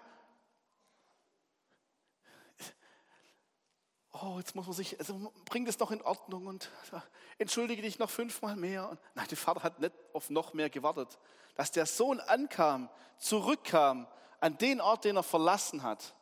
oh, 4.11 4.35
jetzt 4.39 4.55
muss 4.55 4.65
man 4.65 4.75
sich, 4.75 4.99
also 4.99 5.31
bring 5.45 5.63
das 5.63 5.79
noch 5.79 5.91
in 5.91 6.01
Ordnung 6.01 6.47
und 6.47 6.69
entschuldige 7.37 7.81
dich 7.81 7.97
noch 7.97 8.09
fünfmal 8.09 8.57
mehr. 8.57 8.89
Und 8.89 8.99
nein, 9.15 9.27
der 9.29 9.37
Vater 9.37 9.63
hat 9.63 9.79
nicht 9.79 9.93
auf 10.11 10.29
noch 10.29 10.53
mehr 10.53 10.69
gewartet. 10.69 11.17
Dass 11.55 11.71
der 11.71 11.85
Sohn 11.85 12.19
ankam, 12.19 12.89
zurückkam 13.19 14.05
an 14.41 14.57
den 14.57 14.81
Ort, 14.81 15.05
den 15.05 15.15
er 15.15 15.23
verlassen 15.23 15.81
hat. 15.81 16.13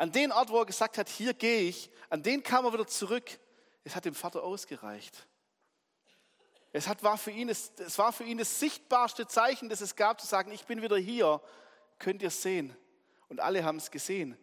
An 0.00 0.12
den 0.12 0.32
Ort, 0.32 0.48
wo 0.48 0.60
er 0.60 0.64
gesagt 0.64 0.96
hat, 0.96 1.10
hier 1.10 1.34
gehe 1.34 1.60
ich, 1.60 1.90
an 2.08 2.22
den 2.22 2.42
kam 2.42 2.64
er 2.64 2.72
wieder 2.72 2.86
zurück. 2.86 3.38
Es 3.84 3.94
hat 3.94 4.06
dem 4.06 4.14
Vater 4.14 4.42
ausgereicht. 4.42 5.26
Es, 6.72 6.88
hat, 6.88 7.02
war 7.02 7.18
für 7.18 7.30
ihn, 7.30 7.50
es, 7.50 7.70
es 7.76 7.98
war 7.98 8.10
für 8.10 8.24
ihn 8.24 8.38
das 8.38 8.58
sichtbarste 8.58 9.26
Zeichen, 9.26 9.68
das 9.68 9.82
es 9.82 9.96
gab, 9.96 10.18
zu 10.18 10.26
sagen, 10.26 10.52
ich 10.52 10.64
bin 10.64 10.80
wieder 10.80 10.96
hier, 10.96 11.42
könnt 11.98 12.22
ihr 12.22 12.30
sehen. 12.30 12.74
Und 13.28 13.40
alle 13.40 13.62
haben 13.62 13.76
es 13.76 13.90
gesehen. 13.90 14.38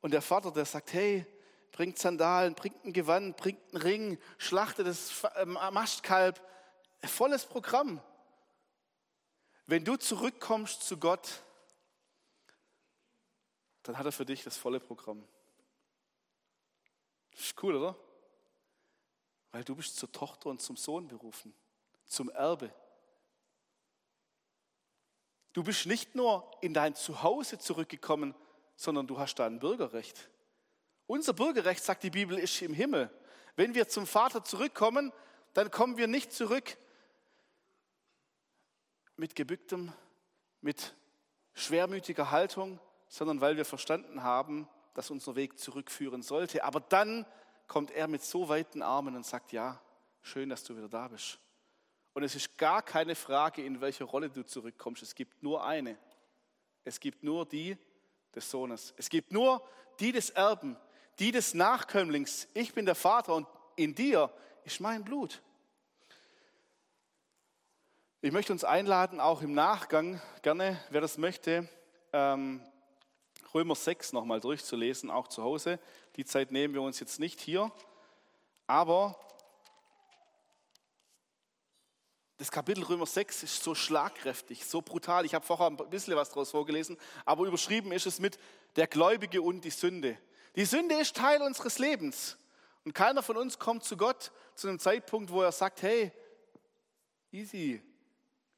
Und 0.00 0.12
der 0.12 0.22
Vater, 0.22 0.52
der 0.52 0.64
sagt, 0.64 0.92
hey, 0.92 1.26
bringt 1.72 1.98
Sandalen, 1.98 2.54
bringt 2.54 2.84
ein 2.84 2.92
Gewand, 2.92 3.36
bringt 3.36 3.74
einen 3.74 3.82
Ring, 3.82 4.18
schlachtet 4.38 4.86
das 4.86 5.24
ähm, 5.34 5.58
Mastkalb. 5.72 6.40
Volles 7.02 7.46
Programm. 7.46 8.00
Wenn 9.66 9.84
du 9.84 9.96
zurückkommst 9.96 10.84
zu 10.84 10.98
Gott, 10.98 11.42
dann 13.90 13.98
hat 13.98 14.06
er 14.06 14.12
für 14.12 14.24
dich 14.24 14.44
das 14.44 14.56
volle 14.56 14.78
Programm. 14.78 15.26
Das 17.32 17.40
ist 17.40 17.60
cool, 17.60 17.74
oder? 17.74 17.96
Weil 19.50 19.64
du 19.64 19.74
bist 19.74 19.96
zur 19.96 20.12
Tochter 20.12 20.48
und 20.48 20.62
zum 20.62 20.76
Sohn 20.76 21.08
berufen, 21.08 21.52
zum 22.06 22.30
Erbe. 22.30 22.72
Du 25.52 25.64
bist 25.64 25.86
nicht 25.86 26.14
nur 26.14 26.48
in 26.60 26.72
dein 26.72 26.94
Zuhause 26.94 27.58
zurückgekommen, 27.58 28.36
sondern 28.76 29.08
du 29.08 29.18
hast 29.18 29.34
da 29.34 29.46
ein 29.46 29.58
Bürgerrecht. 29.58 30.30
Unser 31.08 31.32
Bürgerrecht, 31.32 31.82
sagt 31.82 32.04
die 32.04 32.10
Bibel, 32.10 32.38
ist 32.38 32.62
im 32.62 32.72
Himmel. 32.72 33.10
Wenn 33.56 33.74
wir 33.74 33.88
zum 33.88 34.06
Vater 34.06 34.44
zurückkommen, 34.44 35.12
dann 35.52 35.72
kommen 35.72 35.96
wir 35.96 36.06
nicht 36.06 36.32
zurück 36.32 36.76
mit 39.16 39.34
gebücktem, 39.34 39.92
mit 40.60 40.94
schwermütiger 41.54 42.30
Haltung, 42.30 42.78
sondern 43.10 43.40
weil 43.40 43.56
wir 43.56 43.64
verstanden 43.66 44.22
haben, 44.22 44.68
dass 44.94 45.10
unser 45.10 45.34
Weg 45.34 45.58
zurückführen 45.58 46.22
sollte. 46.22 46.64
Aber 46.64 46.80
dann 46.80 47.26
kommt 47.66 47.90
er 47.90 48.08
mit 48.08 48.22
so 48.22 48.48
weiten 48.48 48.82
Armen 48.82 49.16
und 49.16 49.26
sagt, 49.26 49.52
ja, 49.52 49.80
schön, 50.22 50.48
dass 50.48 50.64
du 50.64 50.76
wieder 50.76 50.88
da 50.88 51.08
bist. 51.08 51.38
Und 52.14 52.22
es 52.22 52.34
ist 52.34 52.56
gar 52.56 52.82
keine 52.82 53.16
Frage, 53.16 53.64
in 53.64 53.80
welcher 53.80 54.04
Rolle 54.04 54.30
du 54.30 54.44
zurückkommst. 54.44 55.02
Es 55.02 55.14
gibt 55.14 55.42
nur 55.42 55.64
eine. 55.64 55.98
Es 56.84 57.00
gibt 57.00 57.22
nur 57.22 57.46
die 57.46 57.76
des 58.34 58.48
Sohnes. 58.48 58.94
Es 58.96 59.08
gibt 59.08 59.32
nur 59.32 59.66
die 59.98 60.12
des 60.12 60.30
Erben, 60.30 60.76
die 61.18 61.32
des 61.32 61.52
Nachkömmlings. 61.52 62.48
Ich 62.54 62.72
bin 62.74 62.86
der 62.86 62.94
Vater 62.94 63.34
und 63.34 63.48
in 63.74 63.94
dir 63.94 64.32
ist 64.64 64.80
mein 64.80 65.04
Blut. 65.04 65.42
Ich 68.20 68.30
möchte 68.32 68.52
uns 68.52 68.62
einladen, 68.62 69.18
auch 69.18 69.42
im 69.42 69.54
Nachgang, 69.54 70.20
gerne, 70.42 70.80
wer 70.90 71.00
das 71.00 71.18
möchte, 71.18 71.68
ähm, 72.12 72.60
Römer 73.54 73.74
6 73.74 74.12
nochmal 74.12 74.40
durchzulesen, 74.40 75.10
auch 75.10 75.28
zu 75.28 75.42
Hause. 75.42 75.78
Die 76.16 76.24
Zeit 76.24 76.52
nehmen 76.52 76.74
wir 76.74 76.82
uns 76.82 77.00
jetzt 77.00 77.18
nicht 77.18 77.40
hier. 77.40 77.72
Aber 78.66 79.18
das 82.38 82.50
Kapitel 82.50 82.84
Römer 82.84 83.06
6 83.06 83.42
ist 83.42 83.62
so 83.62 83.74
schlagkräftig, 83.74 84.64
so 84.64 84.80
brutal. 84.80 85.26
Ich 85.26 85.34
habe 85.34 85.44
vorher 85.44 85.66
ein 85.66 85.76
bisschen 85.90 86.16
was 86.16 86.28
daraus 86.30 86.52
vorgelesen, 86.52 86.96
aber 87.24 87.46
überschrieben 87.46 87.92
ist 87.92 88.06
es 88.06 88.20
mit 88.20 88.38
der 88.76 88.86
Gläubige 88.86 89.42
und 89.42 89.62
die 89.62 89.70
Sünde. 89.70 90.16
Die 90.56 90.64
Sünde 90.64 90.94
ist 90.94 91.16
Teil 91.16 91.42
unseres 91.42 91.78
Lebens. 91.78 92.38
Und 92.84 92.94
keiner 92.94 93.22
von 93.22 93.36
uns 93.36 93.58
kommt 93.58 93.84
zu 93.84 93.96
Gott 93.96 94.32
zu 94.54 94.68
einem 94.68 94.78
Zeitpunkt, 94.78 95.30
wo 95.30 95.42
er 95.42 95.52
sagt, 95.52 95.82
hey, 95.82 96.12
easy, 97.30 97.82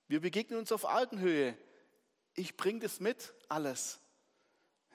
wir 0.07 0.21
begegnen 0.21 0.59
uns 0.59 0.71
auf 0.73 0.85
Augenhöhe. 0.85 1.57
Ich 2.35 2.57
bringe 2.57 2.81
das 2.81 3.01
mit, 3.01 3.33
alles. 3.49 4.02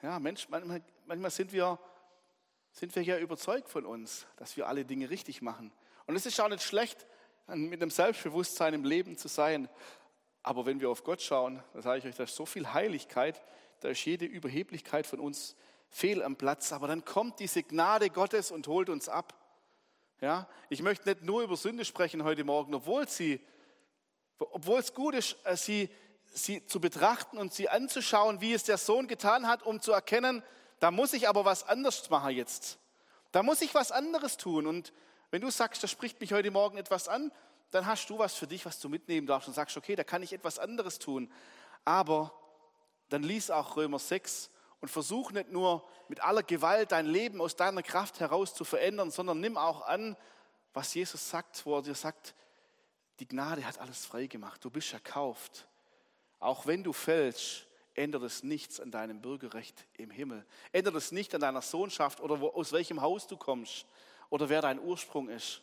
Ja, 0.00 0.20
Mensch, 0.20 0.48
manchmal, 0.48 0.80
manchmal 1.06 1.30
sind, 1.32 1.52
wir, 1.52 1.76
sind 2.70 2.94
wir 2.94 3.02
ja 3.02 3.18
überzeugt 3.18 3.68
von 3.68 3.84
uns, 3.84 4.26
dass 4.36 4.56
wir 4.56 4.68
alle 4.68 4.84
Dinge 4.84 5.10
richtig 5.10 5.42
machen. 5.42 5.72
Und 6.06 6.14
es 6.14 6.24
ist 6.24 6.40
auch 6.40 6.48
nicht 6.48 6.62
schlecht, 6.62 7.08
mit 7.48 7.82
einem 7.82 7.90
Selbstbewusstsein 7.90 8.74
im 8.74 8.84
Leben 8.84 9.18
zu 9.18 9.26
sein. 9.26 9.68
Aber 10.44 10.66
wenn 10.66 10.80
wir 10.80 10.88
auf 10.88 11.02
Gott 11.02 11.20
schauen, 11.20 11.60
da 11.74 11.82
sage 11.82 11.98
ich 11.98 12.04
euch, 12.04 12.14
da 12.14 12.22
ist 12.24 12.36
so 12.36 12.46
viel 12.46 12.72
Heiligkeit, 12.72 13.42
da 13.80 13.88
ist 13.88 14.04
jede 14.04 14.24
Überheblichkeit 14.24 15.04
von 15.04 15.18
uns 15.18 15.56
fehl 15.90 16.22
am 16.22 16.36
Platz, 16.36 16.72
aber 16.72 16.86
dann 16.86 17.04
kommt 17.04 17.40
diese 17.40 17.64
Gnade 17.64 18.08
Gottes 18.08 18.52
und 18.52 18.68
holt 18.68 18.90
uns 18.90 19.08
ab. 19.08 19.34
Ja, 20.20 20.48
ich 20.68 20.80
möchte 20.80 21.08
nicht 21.08 21.22
nur 21.22 21.42
über 21.42 21.56
Sünde 21.56 21.84
sprechen 21.84 22.22
heute 22.22 22.44
Morgen, 22.44 22.72
obwohl 22.72 23.08
sie, 23.08 23.40
obwohl 24.38 24.78
es 24.78 24.94
gut 24.94 25.14
ist, 25.14 25.36
äh, 25.44 25.56
sie, 25.56 25.90
sie 26.38 26.64
zu 26.66 26.80
betrachten 26.80 27.38
und 27.38 27.52
sie 27.52 27.68
anzuschauen, 27.68 28.40
wie 28.40 28.52
es 28.52 28.64
der 28.64 28.78
Sohn 28.78 29.08
getan 29.08 29.46
hat, 29.46 29.62
um 29.62 29.80
zu 29.80 29.92
erkennen, 29.92 30.42
da 30.80 30.90
muss 30.90 31.12
ich 31.12 31.28
aber 31.28 31.44
was 31.44 31.64
anderes 31.68 32.08
machen 32.10 32.30
jetzt. 32.34 32.78
Da 33.32 33.42
muss 33.42 33.60
ich 33.60 33.74
was 33.74 33.92
anderes 33.92 34.36
tun. 34.36 34.66
Und 34.66 34.92
wenn 35.30 35.42
du 35.42 35.50
sagst, 35.50 35.82
das 35.82 35.90
spricht 35.90 36.20
mich 36.20 36.32
heute 36.32 36.50
Morgen 36.50 36.78
etwas 36.78 37.08
an, 37.08 37.32
dann 37.70 37.86
hast 37.86 38.08
du 38.08 38.18
was 38.18 38.34
für 38.34 38.46
dich, 38.46 38.64
was 38.64 38.80
du 38.80 38.88
mitnehmen 38.88 39.26
darfst 39.26 39.48
und 39.48 39.54
sagst, 39.54 39.76
okay, 39.76 39.94
da 39.94 40.04
kann 40.04 40.22
ich 40.22 40.32
etwas 40.32 40.58
anderes 40.58 40.98
tun. 40.98 41.30
Aber 41.84 42.32
dann 43.08 43.22
lies 43.22 43.50
auch 43.50 43.76
Römer 43.76 43.98
6 43.98 44.50
und 44.80 44.88
versuch 44.88 45.32
nicht 45.32 45.50
nur 45.50 45.86
mit 46.08 46.22
aller 46.22 46.42
Gewalt 46.42 46.92
dein 46.92 47.06
Leben 47.06 47.40
aus 47.40 47.56
deiner 47.56 47.82
Kraft 47.82 48.20
heraus 48.20 48.54
zu 48.54 48.64
verändern, 48.64 49.10
sondern 49.10 49.40
nimm 49.40 49.56
auch 49.56 49.82
an, 49.86 50.16
was 50.72 50.94
Jesus 50.94 51.28
sagt, 51.28 51.66
wo 51.66 51.76
er 51.76 51.82
dir 51.82 51.94
sagt, 51.94 52.34
die 53.18 53.26
Gnade 53.26 53.66
hat 53.66 53.78
alles 53.78 54.06
frei 54.06 54.26
gemacht, 54.26 54.64
du 54.64 54.70
bist 54.70 54.92
erkauft. 54.92 55.66
Auch 56.40 56.66
wenn 56.66 56.84
du 56.84 56.92
fällst, 56.92 57.66
ändert 57.94 58.22
es 58.22 58.42
nichts 58.42 58.80
an 58.80 58.90
deinem 58.90 59.20
Bürgerrecht 59.20 59.86
im 59.96 60.10
Himmel. 60.10 60.46
Ändert 60.72 60.94
es 60.94 61.12
nicht 61.12 61.34
an 61.34 61.40
deiner 61.40 61.62
Sohnschaft 61.62 62.20
oder 62.20 62.40
wo, 62.40 62.48
aus 62.48 62.72
welchem 62.72 63.00
Haus 63.00 63.26
du 63.26 63.36
kommst 63.36 63.86
oder 64.30 64.48
wer 64.48 64.62
dein 64.62 64.80
Ursprung 64.80 65.28
ist. 65.28 65.62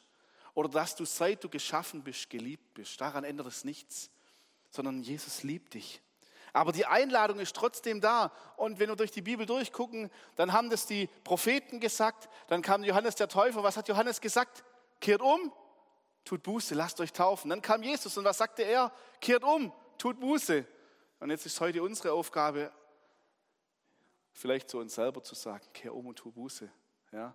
Oder 0.54 0.70
dass 0.70 0.96
du, 0.96 1.06
seit 1.06 1.44
du 1.44 1.50
geschaffen 1.50 2.04
bist, 2.04 2.30
geliebt 2.30 2.74
bist. 2.74 3.00
Daran 3.00 3.24
ändert 3.24 3.48
es 3.48 3.64
nichts, 3.64 4.10
sondern 4.70 5.02
Jesus 5.02 5.44
liebt 5.44 5.74
dich. 5.74 6.02
Aber 6.54 6.72
die 6.72 6.86
Einladung 6.86 7.40
ist 7.40 7.54
trotzdem 7.56 8.00
da. 8.00 8.32
Und 8.56 8.80
wenn 8.80 8.88
wir 8.88 8.96
durch 8.96 9.12
die 9.12 9.22
Bibel 9.22 9.46
durchgucken, 9.46 10.10
dann 10.38 10.54
haben 10.54 10.70
das 10.70 10.88
die 10.88 11.08
Propheten 11.26 11.82
gesagt, 11.82 12.30
dann 12.48 12.62
kam 12.62 12.84
Johannes 12.86 13.16
der 13.16 13.28
Täufer. 13.28 13.64
Was 13.64 13.76
hat 13.76 13.90
Johannes 13.90 14.22
gesagt? 14.22 14.64
Kehrt 15.02 15.22
um, 15.22 15.52
tut 16.24 16.44
Buße, 16.44 16.74
lasst 16.74 17.02
euch 17.02 17.12
taufen. 17.12 17.50
Dann 17.50 17.62
kam 17.62 17.84
Jesus 17.84 18.18
und 18.18 18.24
was 18.24 18.38
sagte 18.38 18.64
er? 18.64 18.94
Kehrt 19.20 19.44
um, 19.44 19.74
tut 19.98 20.20
Buße. 20.20 20.66
Und 21.20 21.30
jetzt 21.30 21.46
ist 21.46 21.60
heute 21.60 21.82
unsere 21.82 22.14
Aufgabe, 22.14 22.72
vielleicht 24.34 24.70
zu 24.70 24.80
uns 24.80 24.96
selber 24.96 25.24
zu 25.24 25.36
sagen, 25.36 25.66
kehr 25.74 25.94
um 25.94 26.08
und 26.08 26.18
tu 26.18 26.32
Buße. 26.32 26.70
Ja? 27.12 27.34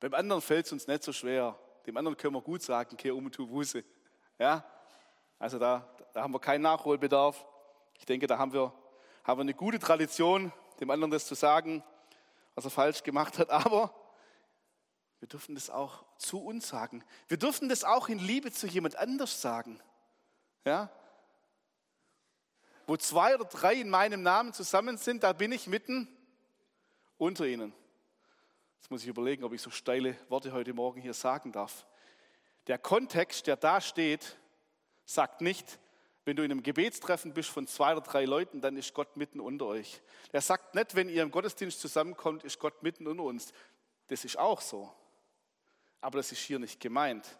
Beim 0.00 0.14
anderen 0.14 0.42
fällt 0.42 0.66
es 0.66 0.72
uns 0.72 0.86
nicht 0.86 1.02
so 1.02 1.12
schwer. 1.12 1.58
Dem 1.86 1.96
anderen 1.96 2.16
können 2.16 2.34
wir 2.34 2.42
gut 2.42 2.62
sagen, 2.62 2.96
kehr 2.96 3.14
um 3.14 3.26
und 3.26 3.34
tu 3.34 3.46
Buße. 3.46 3.84
Ja? 4.38 4.64
Also 5.38 5.58
da, 5.58 5.86
da 6.12 6.22
haben 6.22 6.32
wir 6.32 6.40
keinen 6.40 6.62
Nachholbedarf. 6.62 7.44
Ich 7.98 8.06
denke, 8.06 8.26
da 8.26 8.38
haben 8.38 8.52
wir, 8.52 8.72
haben 9.24 9.38
wir 9.38 9.42
eine 9.42 9.54
gute 9.54 9.78
Tradition, 9.78 10.52
dem 10.80 10.90
anderen 10.90 11.10
das 11.10 11.26
zu 11.26 11.34
sagen, 11.34 11.84
was 12.54 12.64
er 12.64 12.70
falsch 12.70 13.02
gemacht 13.02 13.38
hat. 13.38 13.50
Aber 13.50 13.94
wir 15.20 15.28
dürfen 15.28 15.54
das 15.54 15.68
auch 15.68 16.04
zu 16.16 16.42
uns 16.42 16.68
sagen. 16.68 17.04
Wir 17.28 17.36
dürfen 17.36 17.68
das 17.68 17.84
auch 17.84 18.08
in 18.08 18.18
Liebe 18.18 18.50
zu 18.50 18.66
jemand 18.66 18.96
anders 18.96 19.40
sagen. 19.40 19.80
Ja? 20.64 20.90
Wo 22.90 22.96
zwei 22.96 23.36
oder 23.36 23.44
drei 23.44 23.74
in 23.74 23.88
meinem 23.88 24.24
Namen 24.24 24.52
zusammen 24.52 24.98
sind, 24.98 25.22
da 25.22 25.32
bin 25.32 25.52
ich 25.52 25.68
mitten 25.68 26.08
unter 27.18 27.46
ihnen. 27.46 27.72
Jetzt 28.80 28.90
muss 28.90 29.02
ich 29.02 29.08
überlegen, 29.08 29.44
ob 29.44 29.52
ich 29.52 29.62
so 29.62 29.70
steile 29.70 30.16
Worte 30.28 30.50
heute 30.50 30.74
Morgen 30.74 31.00
hier 31.00 31.14
sagen 31.14 31.52
darf. 31.52 31.86
Der 32.66 32.78
Kontext, 32.78 33.46
der 33.46 33.54
da 33.54 33.80
steht, 33.80 34.36
sagt 35.04 35.40
nicht, 35.40 35.78
wenn 36.24 36.34
du 36.34 36.42
in 36.42 36.50
einem 36.50 36.64
Gebetstreffen 36.64 37.32
bist 37.32 37.50
von 37.50 37.68
zwei 37.68 37.92
oder 37.92 38.00
drei 38.00 38.24
Leuten, 38.24 38.60
dann 38.60 38.76
ist 38.76 38.92
Gott 38.92 39.16
mitten 39.16 39.38
unter 39.38 39.66
euch. 39.66 40.02
Der 40.32 40.40
sagt 40.40 40.74
nicht, 40.74 40.96
wenn 40.96 41.08
ihr 41.08 41.22
im 41.22 41.30
Gottesdienst 41.30 41.78
zusammenkommt, 41.78 42.42
ist 42.42 42.58
Gott 42.58 42.82
mitten 42.82 43.06
unter 43.06 43.22
uns. 43.22 43.52
Das 44.08 44.24
ist 44.24 44.36
auch 44.36 44.60
so. 44.60 44.92
Aber 46.00 46.18
das 46.18 46.32
ist 46.32 46.40
hier 46.40 46.58
nicht 46.58 46.80
gemeint. 46.80 47.38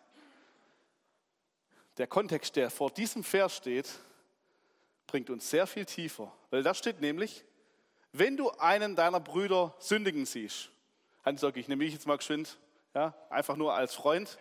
Der 1.96 2.06
Kontext, 2.06 2.54
der 2.54 2.70
vor 2.70 2.92
diesem 2.92 3.24
Vers 3.24 3.56
steht, 3.56 3.90
bringt 5.10 5.28
uns 5.28 5.50
sehr 5.50 5.66
viel 5.66 5.84
tiefer. 5.84 6.32
Weil 6.50 6.62
da 6.62 6.72
steht 6.72 7.00
nämlich, 7.00 7.44
wenn 8.12 8.36
du 8.36 8.50
einen 8.50 8.94
deiner 8.94 9.18
Brüder 9.18 9.74
sündigen 9.80 10.24
siehst, 10.24 10.70
Hans-Jörg, 11.24 11.56
ich 11.56 11.66
nehme 11.66 11.84
mich 11.84 11.92
jetzt 11.92 12.06
mal 12.06 12.16
geschwind, 12.16 12.58
ja, 12.94 13.14
einfach 13.28 13.56
nur 13.56 13.74
als 13.74 13.92
Freund. 13.92 14.38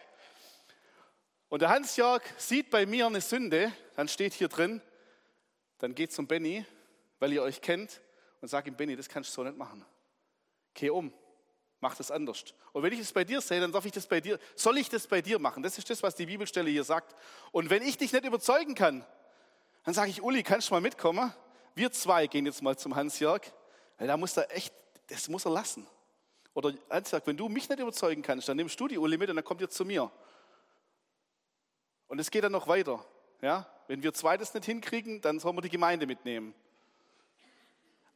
Und 1.49 1.63
der 1.63 1.69
Hans-Jörg 1.69 2.21
sieht 2.37 2.69
bei 2.69 2.85
mir 2.85 3.07
eine 3.07 3.19
Sünde, 3.19 3.71
dann 3.95 4.07
steht 4.07 4.33
hier 4.33 4.47
drin, 4.47 4.79
dann 5.79 5.95
geht 5.95 6.11
zum 6.13 6.27
Benny, 6.27 6.63
weil 7.17 7.33
ihr 7.33 7.41
euch 7.41 7.61
kennt, 7.61 7.99
und 8.41 8.47
sagt 8.47 8.67
ihm, 8.67 8.75
Benny, 8.75 8.95
das 8.95 9.09
kannst 9.09 9.31
du 9.31 9.33
so 9.33 9.43
nicht 9.43 9.57
machen. 9.57 9.83
Geh 10.75 10.91
um, 10.91 11.11
mach 11.81 11.95
das 11.95 12.11
anders. 12.11 12.45
Und 12.73 12.83
wenn 12.83 12.93
ich 12.93 12.99
es 12.99 13.11
bei 13.11 13.23
dir 13.23 13.41
sehe, 13.41 13.59
dann 13.59 13.71
darf 13.71 13.85
ich 13.85 13.91
das 13.91 14.05
bei 14.05 14.21
dir, 14.21 14.39
soll 14.55 14.77
ich 14.77 14.87
das 14.87 15.07
bei 15.07 15.21
dir 15.21 15.39
machen? 15.39 15.63
Das 15.63 15.77
ist 15.79 15.89
das, 15.89 16.03
was 16.03 16.15
die 16.15 16.27
Bibelstelle 16.27 16.69
hier 16.69 16.83
sagt. 16.83 17.15
Und 17.51 17.71
wenn 17.71 17.81
ich 17.81 17.97
dich 17.97 18.13
nicht 18.13 18.23
überzeugen 18.23 18.75
kann, 18.75 19.03
dann 19.83 19.93
sage 19.93 20.11
ich, 20.11 20.21
Uli, 20.21 20.43
kannst 20.43 20.69
du 20.69 20.73
mal 20.73 20.81
mitkommen? 20.81 21.33
Wir 21.75 21.91
zwei 21.91 22.27
gehen 22.27 22.45
jetzt 22.45 22.61
mal 22.61 22.77
zum 22.77 22.95
Hans-Jörg, 22.95 23.41
da 23.97 24.17
muss 24.17 24.37
er 24.37 24.55
echt, 24.55 24.73
das 25.07 25.27
muss 25.29 25.45
er 25.45 25.51
lassen. 25.51 25.87
Oder 26.53 26.73
Hans 26.89 27.09
sagt, 27.09 27.27
wenn 27.27 27.37
du 27.37 27.47
mich 27.47 27.69
nicht 27.69 27.79
überzeugen 27.79 28.21
kannst, 28.21 28.49
dann 28.49 28.57
nimmst 28.57 28.79
du 28.79 28.87
die 28.87 28.97
Uli 28.97 29.17
mit 29.17 29.29
und 29.29 29.35
dann 29.35 29.45
kommt 29.45 29.61
ihr 29.61 29.69
zu 29.69 29.85
mir. 29.85 30.11
Und 32.07 32.19
es 32.19 32.31
geht 32.31 32.43
dann 32.43 32.51
noch 32.51 32.67
weiter. 32.67 33.05
Ja? 33.41 33.67
Wenn 33.87 34.03
wir 34.03 34.13
zweites 34.13 34.53
nicht 34.53 34.65
hinkriegen, 34.65 35.21
dann 35.21 35.39
sollen 35.39 35.55
wir 35.55 35.61
die 35.61 35.69
Gemeinde 35.69 36.05
mitnehmen. 36.05 36.53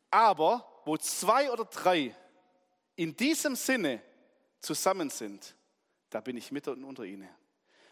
Aber 0.09 0.81
wo 0.85 0.97
zwei 0.97 1.51
oder 1.51 1.65
drei 1.65 2.15
in 2.95 3.15
diesem 3.15 3.55
Sinne 3.55 4.01
zusammen 4.59 5.09
sind, 5.09 5.55
da 6.09 6.21
bin 6.21 6.37
ich 6.37 6.51
mit 6.51 6.67
und 6.67 6.83
unter 6.83 7.03
ihnen. 7.03 7.29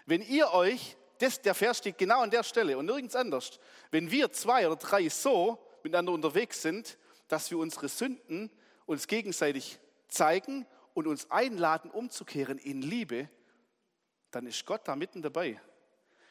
Wenn 0.05 0.21
ihr 0.21 0.51
euch, 0.53 0.97
das, 1.21 1.41
der 1.41 1.53
Vers 1.53 1.79
steht 1.79 1.97
genau 1.97 2.21
an 2.21 2.31
der 2.31 2.43
Stelle 2.43 2.77
und 2.77 2.85
nirgends 2.85 3.15
anders, 3.15 3.59
wenn 3.91 4.09
wir 4.11 4.31
zwei 4.31 4.67
oder 4.67 4.75
drei 4.75 5.09
so 5.09 5.57
miteinander 5.83 6.11
unterwegs 6.11 6.61
sind, 6.61 6.97
dass 7.27 7.49
wir 7.51 7.57
unsere 7.57 7.87
Sünden 7.87 8.51
uns 8.85 9.07
gegenseitig 9.07 9.79
zeigen 10.07 10.65
und 10.93 11.07
uns 11.07 11.29
einladen, 11.31 11.91
umzukehren 11.91 12.57
in 12.57 12.81
Liebe, 12.81 13.29
dann 14.31 14.45
ist 14.47 14.65
Gott 14.65 14.81
da 14.87 14.95
mitten 14.95 15.21
dabei. 15.21 15.59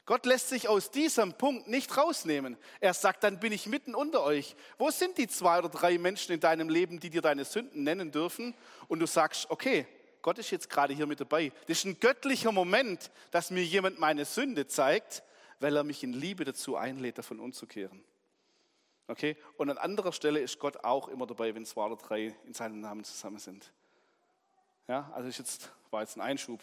Gott 0.07 0.27
lässt 0.27 0.49
sich 0.49 0.67
aus 0.67 0.91
diesem 0.91 1.35
Punkt 1.35 1.69
nicht 1.69 1.97
rausnehmen. 1.97 2.57
Er 2.81 2.95
sagt, 2.95 3.23
dann 3.23 3.39
bin 3.39 3.53
ich 3.53 3.67
mitten 3.67 3.95
unter 3.95 4.25
euch. 4.25 4.57
Wo 4.77 4.91
sind 4.91 5.19
die 5.19 5.29
zwei 5.29 5.59
oder 5.59 5.69
drei 5.69 5.99
Menschen 5.99 6.33
in 6.33 6.41
deinem 6.41 6.69
Leben, 6.69 6.99
die 6.99 7.11
dir 7.11 7.23
deine 7.23 7.45
Sünden 7.45 7.85
nennen 7.85 8.11
dürfen? 8.11 8.55
Und 8.89 8.99
du 8.99 9.07
sagst, 9.07 9.49
okay, 9.51 9.87
Gott 10.23 10.39
ist 10.39 10.51
jetzt 10.51 10.69
gerade 10.69 10.95
hier 10.95 11.07
mit 11.07 11.21
dabei. 11.21 11.53
Das 11.67 11.79
ist 11.79 11.85
ein 11.85 11.99
göttlicher 11.99 12.53
Moment, 12.53 13.11
dass 13.31 13.51
mir 13.51 13.65
jemand 13.65 13.99
meine 13.99 14.25
Sünde 14.25 14.67
zeigt, 14.67 15.23
weil 15.61 15.77
er 15.77 15.85
mich 15.85 16.03
in 16.03 16.13
Liebe 16.13 16.45
dazu 16.45 16.77
einlädt, 16.77 17.19
davon 17.19 17.41
umzukehren. 17.41 18.05
Okay? 19.09 19.37
Und 19.57 19.71
an 19.71 19.79
anderer 19.79 20.13
Stelle 20.13 20.41
ist 20.41 20.59
Gott 20.59 20.85
auch 20.85 21.09
immer 21.09 21.27
dabei, 21.27 21.55
wenn 21.55 21.65
zwei 21.65 21.87
oder 21.87 21.97
drei 21.97 22.35
in 22.45 22.55
seinem 22.55 22.81
Namen 22.81 23.05
zusammen 23.05 23.39
sind. 23.39 23.73
Ja, 24.89 25.11
also 25.15 25.29
ich 25.29 25.39
jetzt, 25.39 25.71
war 25.91 26.03
jetzt 26.03 26.17
ein 26.17 26.21
Einschub. 26.21 26.61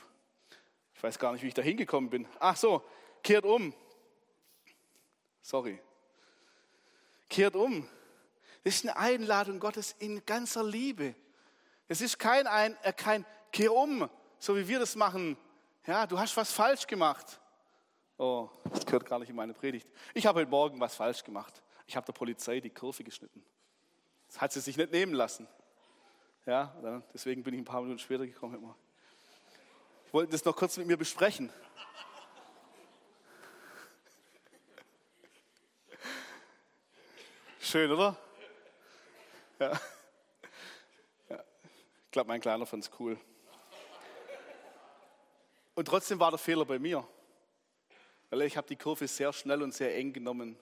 Ich 0.96 1.04
weiß 1.04 1.20
gar 1.20 1.32
nicht, 1.32 1.44
wie 1.44 1.48
ich 1.48 1.54
da 1.54 1.62
hingekommen 1.62 2.10
bin. 2.10 2.28
Ach 2.40 2.56
so, 2.56 2.84
kehrt 3.24 3.46
um. 3.46 3.74
Sorry. 5.42 5.80
Kehrt 7.30 7.56
um. 7.56 7.88
Das 8.64 8.76
ist 8.76 8.86
eine 8.86 8.98
Einladung 8.98 9.60
Gottes 9.60 9.96
in 10.00 10.26
ganzer 10.26 10.64
Liebe. 10.64 11.16
Es 11.88 12.02
ist 12.02 12.20
kein, 12.20 12.48
ein, 12.48 12.76
äh, 12.84 12.92
kein 12.92 13.26
Kehr 13.52 13.74
um, 13.74 14.10
so 14.40 14.56
wie 14.56 14.68
wir 14.68 14.80
das 14.80 14.96
machen. 14.96 15.38
Ja, 15.86 16.06
du 16.06 16.20
hast 16.20 16.36
was 16.36 16.52
falsch 16.52 16.86
gemacht. 16.86 17.40
Oh, 18.18 18.50
das 18.72 18.86
gehört 18.86 19.06
gar 19.06 19.20
nicht 19.20 19.30
in 19.30 19.36
meine 19.36 19.54
Predigt. 19.54 19.88
Ich 20.14 20.26
habe 20.26 20.40
heute 20.40 20.50
Morgen 20.50 20.80
was 20.80 20.96
falsch 20.96 21.24
gemacht. 21.24 21.62
Ich 21.86 21.96
habe 21.96 22.06
der 22.06 22.14
Polizei 22.14 22.60
die 22.60 22.70
Kurve 22.70 23.04
geschnitten. 23.04 23.44
Das 24.28 24.42
hat 24.42 24.52
sie 24.52 24.60
sich 24.60 24.76
nicht 24.76 24.92
nehmen 24.92 25.14
lassen. 25.14 25.48
Ja, 26.46 27.02
deswegen 27.14 27.44
bin 27.44 27.54
ich 27.54 27.62
ein 27.62 27.66
paar 27.66 27.82
Minuten 27.82 28.00
später 28.00 28.26
gekommen. 28.26 28.74
Ich 30.06 30.14
wollte 30.14 30.32
das 30.32 30.44
noch 30.46 30.56
kurz 30.56 30.78
mit 30.78 30.88
mir 30.88 30.98
besprechen. 30.98 31.52
Schön, 37.60 37.92
oder? 37.92 38.16
Ja. 39.60 39.80
ja. 41.30 41.44
Ich 42.06 42.12
glaube, 42.12 42.30
mein 42.30 42.40
Kleiner 42.40 42.66
fand 42.66 42.86
es 42.86 42.92
cool. 42.98 43.20
Und 45.78 45.88
trotzdem 45.88 46.20
war 46.20 46.32
der 46.32 46.40
Fehler 46.40 46.66
bei 46.66 46.80
mir. 46.80 47.08
Weil 48.32 48.42
ich 48.42 48.58
habe 48.58 48.66
die 48.66 48.76
Kurve 48.76 49.08
sehr 49.08 49.32
schnell 49.32 49.62
und 49.62 49.76
sehr 49.76 49.96
eng 49.96 50.12
genommen. 50.12 50.58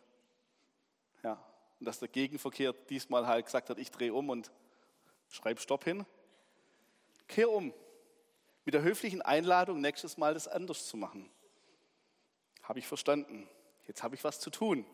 Ja, 1.24 1.42
und 1.80 1.86
dass 1.86 2.00
der 2.00 2.10
Gegenverkehr 2.10 2.74
diesmal 2.90 3.26
halt 3.26 3.46
gesagt 3.46 3.70
hat, 3.70 3.80
ich 3.80 3.90
drehe 3.92 4.14
um 4.14 4.30
und 4.30 4.52
schreibe 5.30 5.62
Stopp 5.62 5.86
hin. 5.86 6.06
Kehr 7.30 7.50
um. 7.50 7.74
Mit 8.66 8.74
der 8.74 8.82
höflichen 8.82 9.22
Einladung, 9.22 9.80
nächstes 9.80 10.18
Mal 10.18 10.34
das 10.34 10.50
anders 10.50 10.86
zu 10.86 10.98
machen. 10.98 11.30
Habe 12.64 12.80
ich 12.80 12.88
verstanden. 12.88 13.48
Jetzt 13.88 14.04
habe 14.04 14.16
ich 14.16 14.24
was 14.26 14.42
zu 14.42 14.50
tun. 14.50 14.86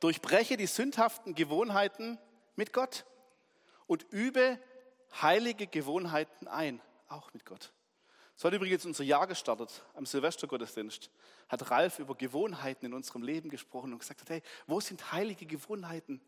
Durchbreche 0.00 0.56
die 0.56 0.66
sündhaften 0.66 1.36
Gewohnheiten 1.36 2.18
mit 2.56 2.72
Gott 2.72 3.04
und 3.86 4.02
übe 4.10 4.58
heilige 5.22 5.68
Gewohnheiten 5.68 6.48
ein, 6.48 6.82
auch 7.06 7.32
mit 7.32 7.46
Gott. 7.46 7.72
So 8.36 8.48
hat 8.48 8.54
übrigens 8.54 8.84
unser 8.84 9.04
Jahr 9.04 9.26
gestartet 9.26 9.84
am 9.94 10.06
Silvestergottesdienst. 10.06 11.10
Hat 11.48 11.70
Ralf 11.70 12.00
über 12.00 12.14
Gewohnheiten 12.14 12.86
in 12.86 12.94
unserem 12.94 13.22
Leben 13.22 13.48
gesprochen 13.48 13.92
und 13.92 14.00
gesagt, 14.00 14.28
hey, 14.28 14.42
wo 14.66 14.80
sind 14.80 15.12
heilige 15.12 15.46
Gewohnheiten? 15.46 16.20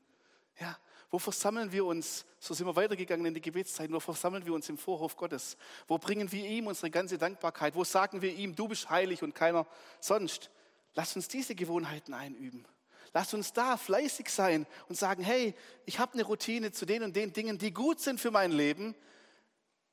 Ja, 0.59 0.79
wo 1.11 1.19
versammeln 1.19 1.71
wir 1.73 1.85
uns? 1.85 2.25
So 2.39 2.55
sind 2.55 2.67
wir 2.67 2.77
weitergegangen 2.77 3.27
in 3.27 3.35
die 3.35 3.41
Gebetszeiten. 3.41 3.95
Wo 3.95 4.01
versammeln 4.01 4.47
wir 4.47 4.55
uns 4.55 4.69
im 4.69 4.79
Vorhof 4.79 5.17
Gottes? 5.17 5.57
Wo 5.87 5.99
bringen 5.99 6.31
wir 6.33 6.47
ihm 6.47 6.67
unsere 6.67 6.91
ganze 6.91 7.19
Dankbarkeit? 7.19 7.75
Wo 7.75 7.85
sagen 7.85 8.23
wir 8.23 8.33
ihm, 8.33 8.55
du 8.55 8.69
bist 8.69 8.89
heilig 8.89 9.23
und 9.23 9.35
keiner 9.35 9.67
sonst? 10.01 10.51
Lass 10.95 11.15
uns 11.15 11.29
diese 11.29 11.55
Gewohnheiten 11.55 12.15
einüben. 12.15 12.67
Lass 13.13 13.35
uns 13.35 13.53
da 13.53 13.77
fleißig 13.77 14.29
sein 14.31 14.67
und 14.89 14.97
sagen, 14.97 15.23
hey, 15.23 15.55
ich 15.85 15.99
habe 15.99 16.15
eine 16.15 16.25
Routine 16.25 16.73
zu 16.73 16.87
den 16.87 17.03
und 17.03 17.15
den 17.15 17.33
Dingen, 17.33 17.59
die 17.59 17.73
gut 17.73 18.01
sind 18.01 18.21
für 18.21 18.31
mein 18.31 18.53
Leben. 18.53 18.95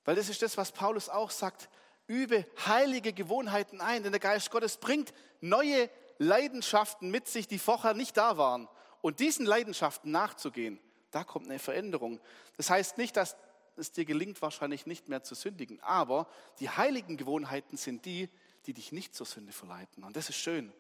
Weil 0.06 0.16
das 0.16 0.30
ist 0.30 0.42
das, 0.42 0.58
was 0.58 0.72
Paulus 0.72 1.10
auch 1.10 1.32
sagt 1.32 1.70
übe 2.08 2.46
heilige 2.66 3.14
Gewohnheiten 3.14 3.82
ein, 3.82 4.04
denn 4.04 4.12
der 4.12 4.20
Geist 4.20 4.52
Gottes 4.52 4.78
bringt 4.78 5.14
neue 5.42 5.90
Leidenschaften 6.18 7.12
mit 7.12 7.28
sich, 7.28 7.48
die 7.48 7.60
vorher 7.60 7.94
nicht 7.94 8.18
da 8.18 8.38
waren. 8.38 8.68
Und 9.02 9.20
diesen 9.20 9.46
Leidenschaften 9.46 10.12
nachzugehen, 10.12 10.80
da 11.12 11.24
kommt 11.24 11.50
eine 11.50 11.60
Veränderung. 11.60 12.20
Das 12.58 12.70
heißt 12.70 12.98
nicht, 12.98 13.18
dass 13.18 13.36
es 13.76 13.92
dir 13.92 14.06
gelingt, 14.06 14.42
wahrscheinlich 14.42 14.86
nicht 14.86 15.10
mehr 15.10 15.24
zu 15.24 15.36
sündigen, 15.36 15.80
aber 15.82 16.28
die 16.60 16.70
heiligen 16.70 17.18
Gewohnheiten 17.18 17.78
sind 17.78 18.06
die, 18.06 18.30
die 18.66 18.74
dich 18.74 18.92
nicht 18.92 19.16
zur 19.16 19.26
Sünde 19.26 19.52
verleiten. 19.52 20.04
Und 20.04 20.16
das 20.16 20.30
ist 20.30 20.38
schön. 20.38 20.72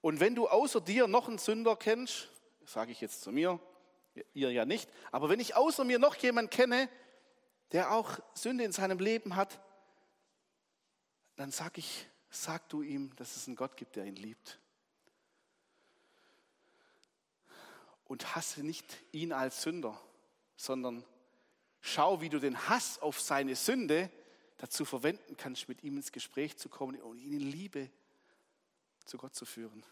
Und 0.00 0.20
wenn 0.20 0.34
du 0.34 0.48
außer 0.48 0.80
dir 0.80 1.06
noch 1.06 1.28
einen 1.28 1.38
Sünder 1.38 1.76
kennst, 1.76 2.28
sage 2.64 2.92
ich 2.92 3.00
jetzt 3.00 3.22
zu 3.22 3.32
mir, 3.32 3.58
ihr 4.34 4.50
ja 4.50 4.64
nicht, 4.64 4.88
aber 5.12 5.28
wenn 5.28 5.40
ich 5.40 5.56
außer 5.56 5.84
mir 5.84 5.98
noch 5.98 6.14
jemanden 6.16 6.50
kenne, 6.50 6.88
der 7.72 7.92
auch 7.92 8.18
Sünde 8.34 8.64
in 8.64 8.72
seinem 8.72 8.98
Leben 8.98 9.36
hat, 9.36 9.60
dann 11.40 11.52
sag 11.52 11.78
ich, 11.78 12.06
sag 12.28 12.68
du 12.68 12.82
ihm, 12.82 13.16
dass 13.16 13.34
es 13.34 13.46
einen 13.46 13.56
Gott 13.56 13.74
gibt, 13.74 13.96
der 13.96 14.04
ihn 14.04 14.16
liebt. 14.16 14.60
Und 18.04 18.36
hasse 18.36 18.62
nicht 18.62 18.98
ihn 19.10 19.32
als 19.32 19.62
Sünder, 19.62 19.98
sondern 20.54 21.02
schau, 21.80 22.20
wie 22.20 22.28
du 22.28 22.40
den 22.40 22.68
Hass 22.68 22.98
auf 22.98 23.18
seine 23.22 23.56
Sünde 23.56 24.10
dazu 24.58 24.84
verwenden 24.84 25.34
kannst, 25.38 25.66
mit 25.66 25.82
ihm 25.82 25.96
ins 25.96 26.12
Gespräch 26.12 26.58
zu 26.58 26.68
kommen 26.68 27.00
und 27.00 27.18
ihn 27.18 27.32
in 27.32 27.50
Liebe 27.50 27.88
zu 29.06 29.16
Gott 29.16 29.34
zu 29.34 29.46
führen. 29.46 29.82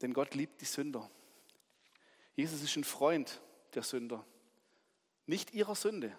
Denn 0.00 0.14
Gott 0.14 0.34
liebt 0.34 0.62
die 0.62 0.64
Sünder. 0.64 1.10
Jesus 2.36 2.62
ist 2.62 2.74
ein 2.74 2.84
Freund 2.84 3.42
der 3.74 3.82
Sünder. 3.82 4.24
Nicht 5.26 5.52
ihrer 5.52 5.74
Sünde. 5.74 6.16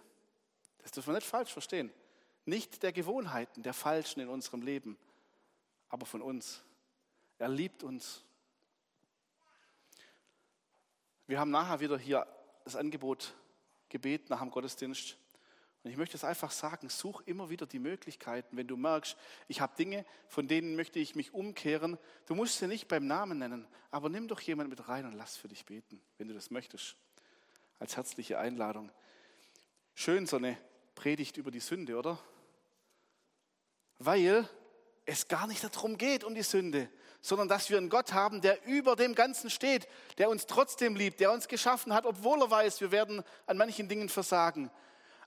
Das 0.84 0.92
dürfen 0.92 1.08
wir 1.08 1.16
nicht 1.16 1.26
falsch 1.26 1.52
verstehen. 1.52 1.92
Nicht 2.50 2.82
der 2.82 2.92
Gewohnheiten, 2.92 3.62
der 3.62 3.76
Falschen 3.76 4.22
in 4.22 4.28
unserem 4.28 4.64
Leben, 4.64 4.98
aber 5.88 6.08
von 6.08 6.24
uns. 6.24 6.64
Er 7.38 7.48
liebt 7.48 7.84
uns. 7.84 8.24
Wir 11.28 11.40
haben 11.40 11.52
nachher 11.52 11.80
wieder 11.80 11.96
hier 12.00 12.26
das 12.64 12.76
Angebot 12.76 13.36
gebeten 13.88 14.26
nach 14.30 14.40
dem 14.40 14.50
Gottesdienst. 14.50 15.16
Und 15.84 15.92
ich 15.92 15.98
möchte 15.98 16.18
es 16.18 16.24
einfach 16.24 16.50
sagen, 16.50 16.90
such 16.90 17.22
immer 17.28 17.52
wieder 17.52 17.68
die 17.68 17.78
Möglichkeiten, 17.78 18.58
wenn 18.58 18.68
du 18.68 18.78
merkst, 18.78 19.16
ich 19.48 19.62
habe 19.62 19.76
Dinge, 19.78 20.04
von 20.28 20.48
denen 20.48 20.76
möchte 20.76 20.98
ich 20.98 21.14
mich 21.14 21.32
umkehren. 21.36 22.00
Du 22.26 22.34
musst 22.34 22.58
sie 22.58 22.66
nicht 22.66 22.88
beim 22.88 23.06
Namen 23.06 23.38
nennen, 23.38 23.68
aber 23.92 24.10
nimm 24.10 24.28
doch 24.28 24.42
jemand 24.42 24.72
mit 24.72 24.90
rein 24.90 25.06
und 25.06 25.14
lass 25.14 25.38
für 25.38 25.50
dich 25.50 25.68
beten, 25.68 26.02
wenn 26.18 26.28
du 26.28 26.34
das 26.34 26.50
möchtest. 26.50 26.96
Als 27.78 27.96
herzliche 27.96 28.40
Einladung. 28.40 28.92
Schön 29.94 30.26
so 30.26 30.38
eine 30.38 30.58
Predigt 30.96 31.38
über 31.38 31.52
die 31.52 31.60
Sünde, 31.60 31.96
oder? 31.96 32.18
Weil 34.00 34.50
es 35.06 35.28
gar 35.28 35.48
nicht 35.48 35.64
darum 35.64 35.98
geht, 35.98 36.24
um 36.24 36.34
die 36.34 36.44
Sünde, 36.44 36.90
sondern 37.22 37.48
dass 37.48 37.70
wir 37.70 37.78
einen 37.78 37.90
Gott 37.90 38.14
haben, 38.14 38.42
der 38.42 38.66
über 38.66 38.96
dem 38.96 39.14
Ganzen 39.14 39.50
steht, 39.50 39.88
der 40.18 40.30
uns 40.30 40.46
trotzdem 40.46 40.96
liebt, 40.96 41.20
der 41.20 41.32
uns 41.32 41.48
geschaffen 41.48 41.94
hat, 41.94 42.06
obwohl 42.06 42.42
er 42.42 42.50
weiß, 42.50 42.82
wir 42.82 42.92
werden 42.92 43.24
an 43.46 43.58
manchen 43.58 43.88
Dingen 43.88 44.10
versagen 44.10 44.72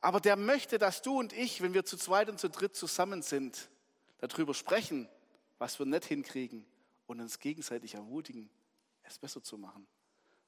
aber 0.03 0.21
der 0.21 0.37
möchte, 0.37 0.79
dass 0.79 1.01
du 1.01 1.19
und 1.19 1.33
ich, 1.33 1.63
wenn 1.63 1.75
wir 1.75 1.85
zu 1.85 1.97
zweit 1.97 2.29
und 2.29 2.39
zu 2.39 2.51
dritt 2.51 2.75
zusammen 2.75 3.23
sind, 3.23 3.71
darüber 4.19 4.53
sprechen, 4.53 5.09
was 5.59 5.79
wir 5.79 5.87
nicht 5.87 6.05
hinkriegen 6.05 6.67
und 7.07 7.21
uns 7.21 7.39
gegenseitig 7.39 7.95
ermutigen, 7.95 8.51
es 9.05 9.19
besser 9.19 9.43
zu 9.43 9.57
machen. 9.57 9.87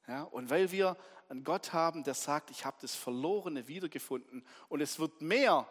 Ja, 0.08 0.24
und 0.24 0.50
weil 0.50 0.72
wir 0.72 0.96
einen 1.28 1.44
Gott 1.44 1.72
haben, 1.72 2.02
der 2.02 2.14
sagt, 2.14 2.50
ich 2.50 2.64
habe 2.64 2.76
das 2.80 2.96
Verlorene 2.96 3.68
wiedergefunden 3.68 4.44
und 4.68 4.80
es 4.80 4.98
wird 4.98 5.22
mehr 5.22 5.68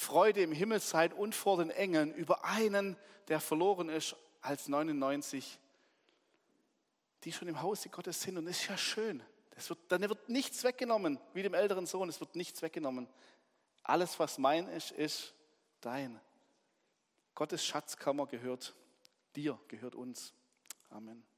Freude 0.00 0.40
im 0.42 0.52
Himmel 0.52 0.80
sein 0.80 1.12
und 1.12 1.34
vor 1.34 1.58
den 1.58 1.68
Engeln 1.68 2.14
über 2.14 2.42
einen, 2.44 2.96
der 3.28 3.38
verloren 3.38 3.90
ist, 3.90 4.16
als 4.40 4.66
99, 4.66 5.58
die 7.22 7.32
schon 7.32 7.48
im 7.48 7.60
Hause 7.60 7.90
Gottes 7.90 8.22
sind. 8.22 8.38
Und 8.38 8.46
das 8.46 8.58
ist 8.58 8.68
ja 8.68 8.78
schön. 8.78 9.22
Es 9.50 9.68
wird, 9.68 9.78
dann 9.88 10.00
wird 10.00 10.30
nichts 10.30 10.64
weggenommen, 10.64 11.20
wie 11.34 11.42
dem 11.42 11.52
älteren 11.52 11.84
Sohn, 11.84 12.08
es 12.08 12.18
wird 12.18 12.34
nichts 12.34 12.62
weggenommen. 12.62 13.08
Alles, 13.82 14.18
was 14.18 14.38
mein 14.38 14.68
ist, 14.68 14.90
ist 14.92 15.34
dein. 15.82 16.18
Gottes 17.34 17.62
Schatzkammer 17.62 18.26
gehört 18.26 18.74
dir, 19.36 19.60
gehört 19.68 19.94
uns. 19.94 20.32
Amen. 20.88 21.29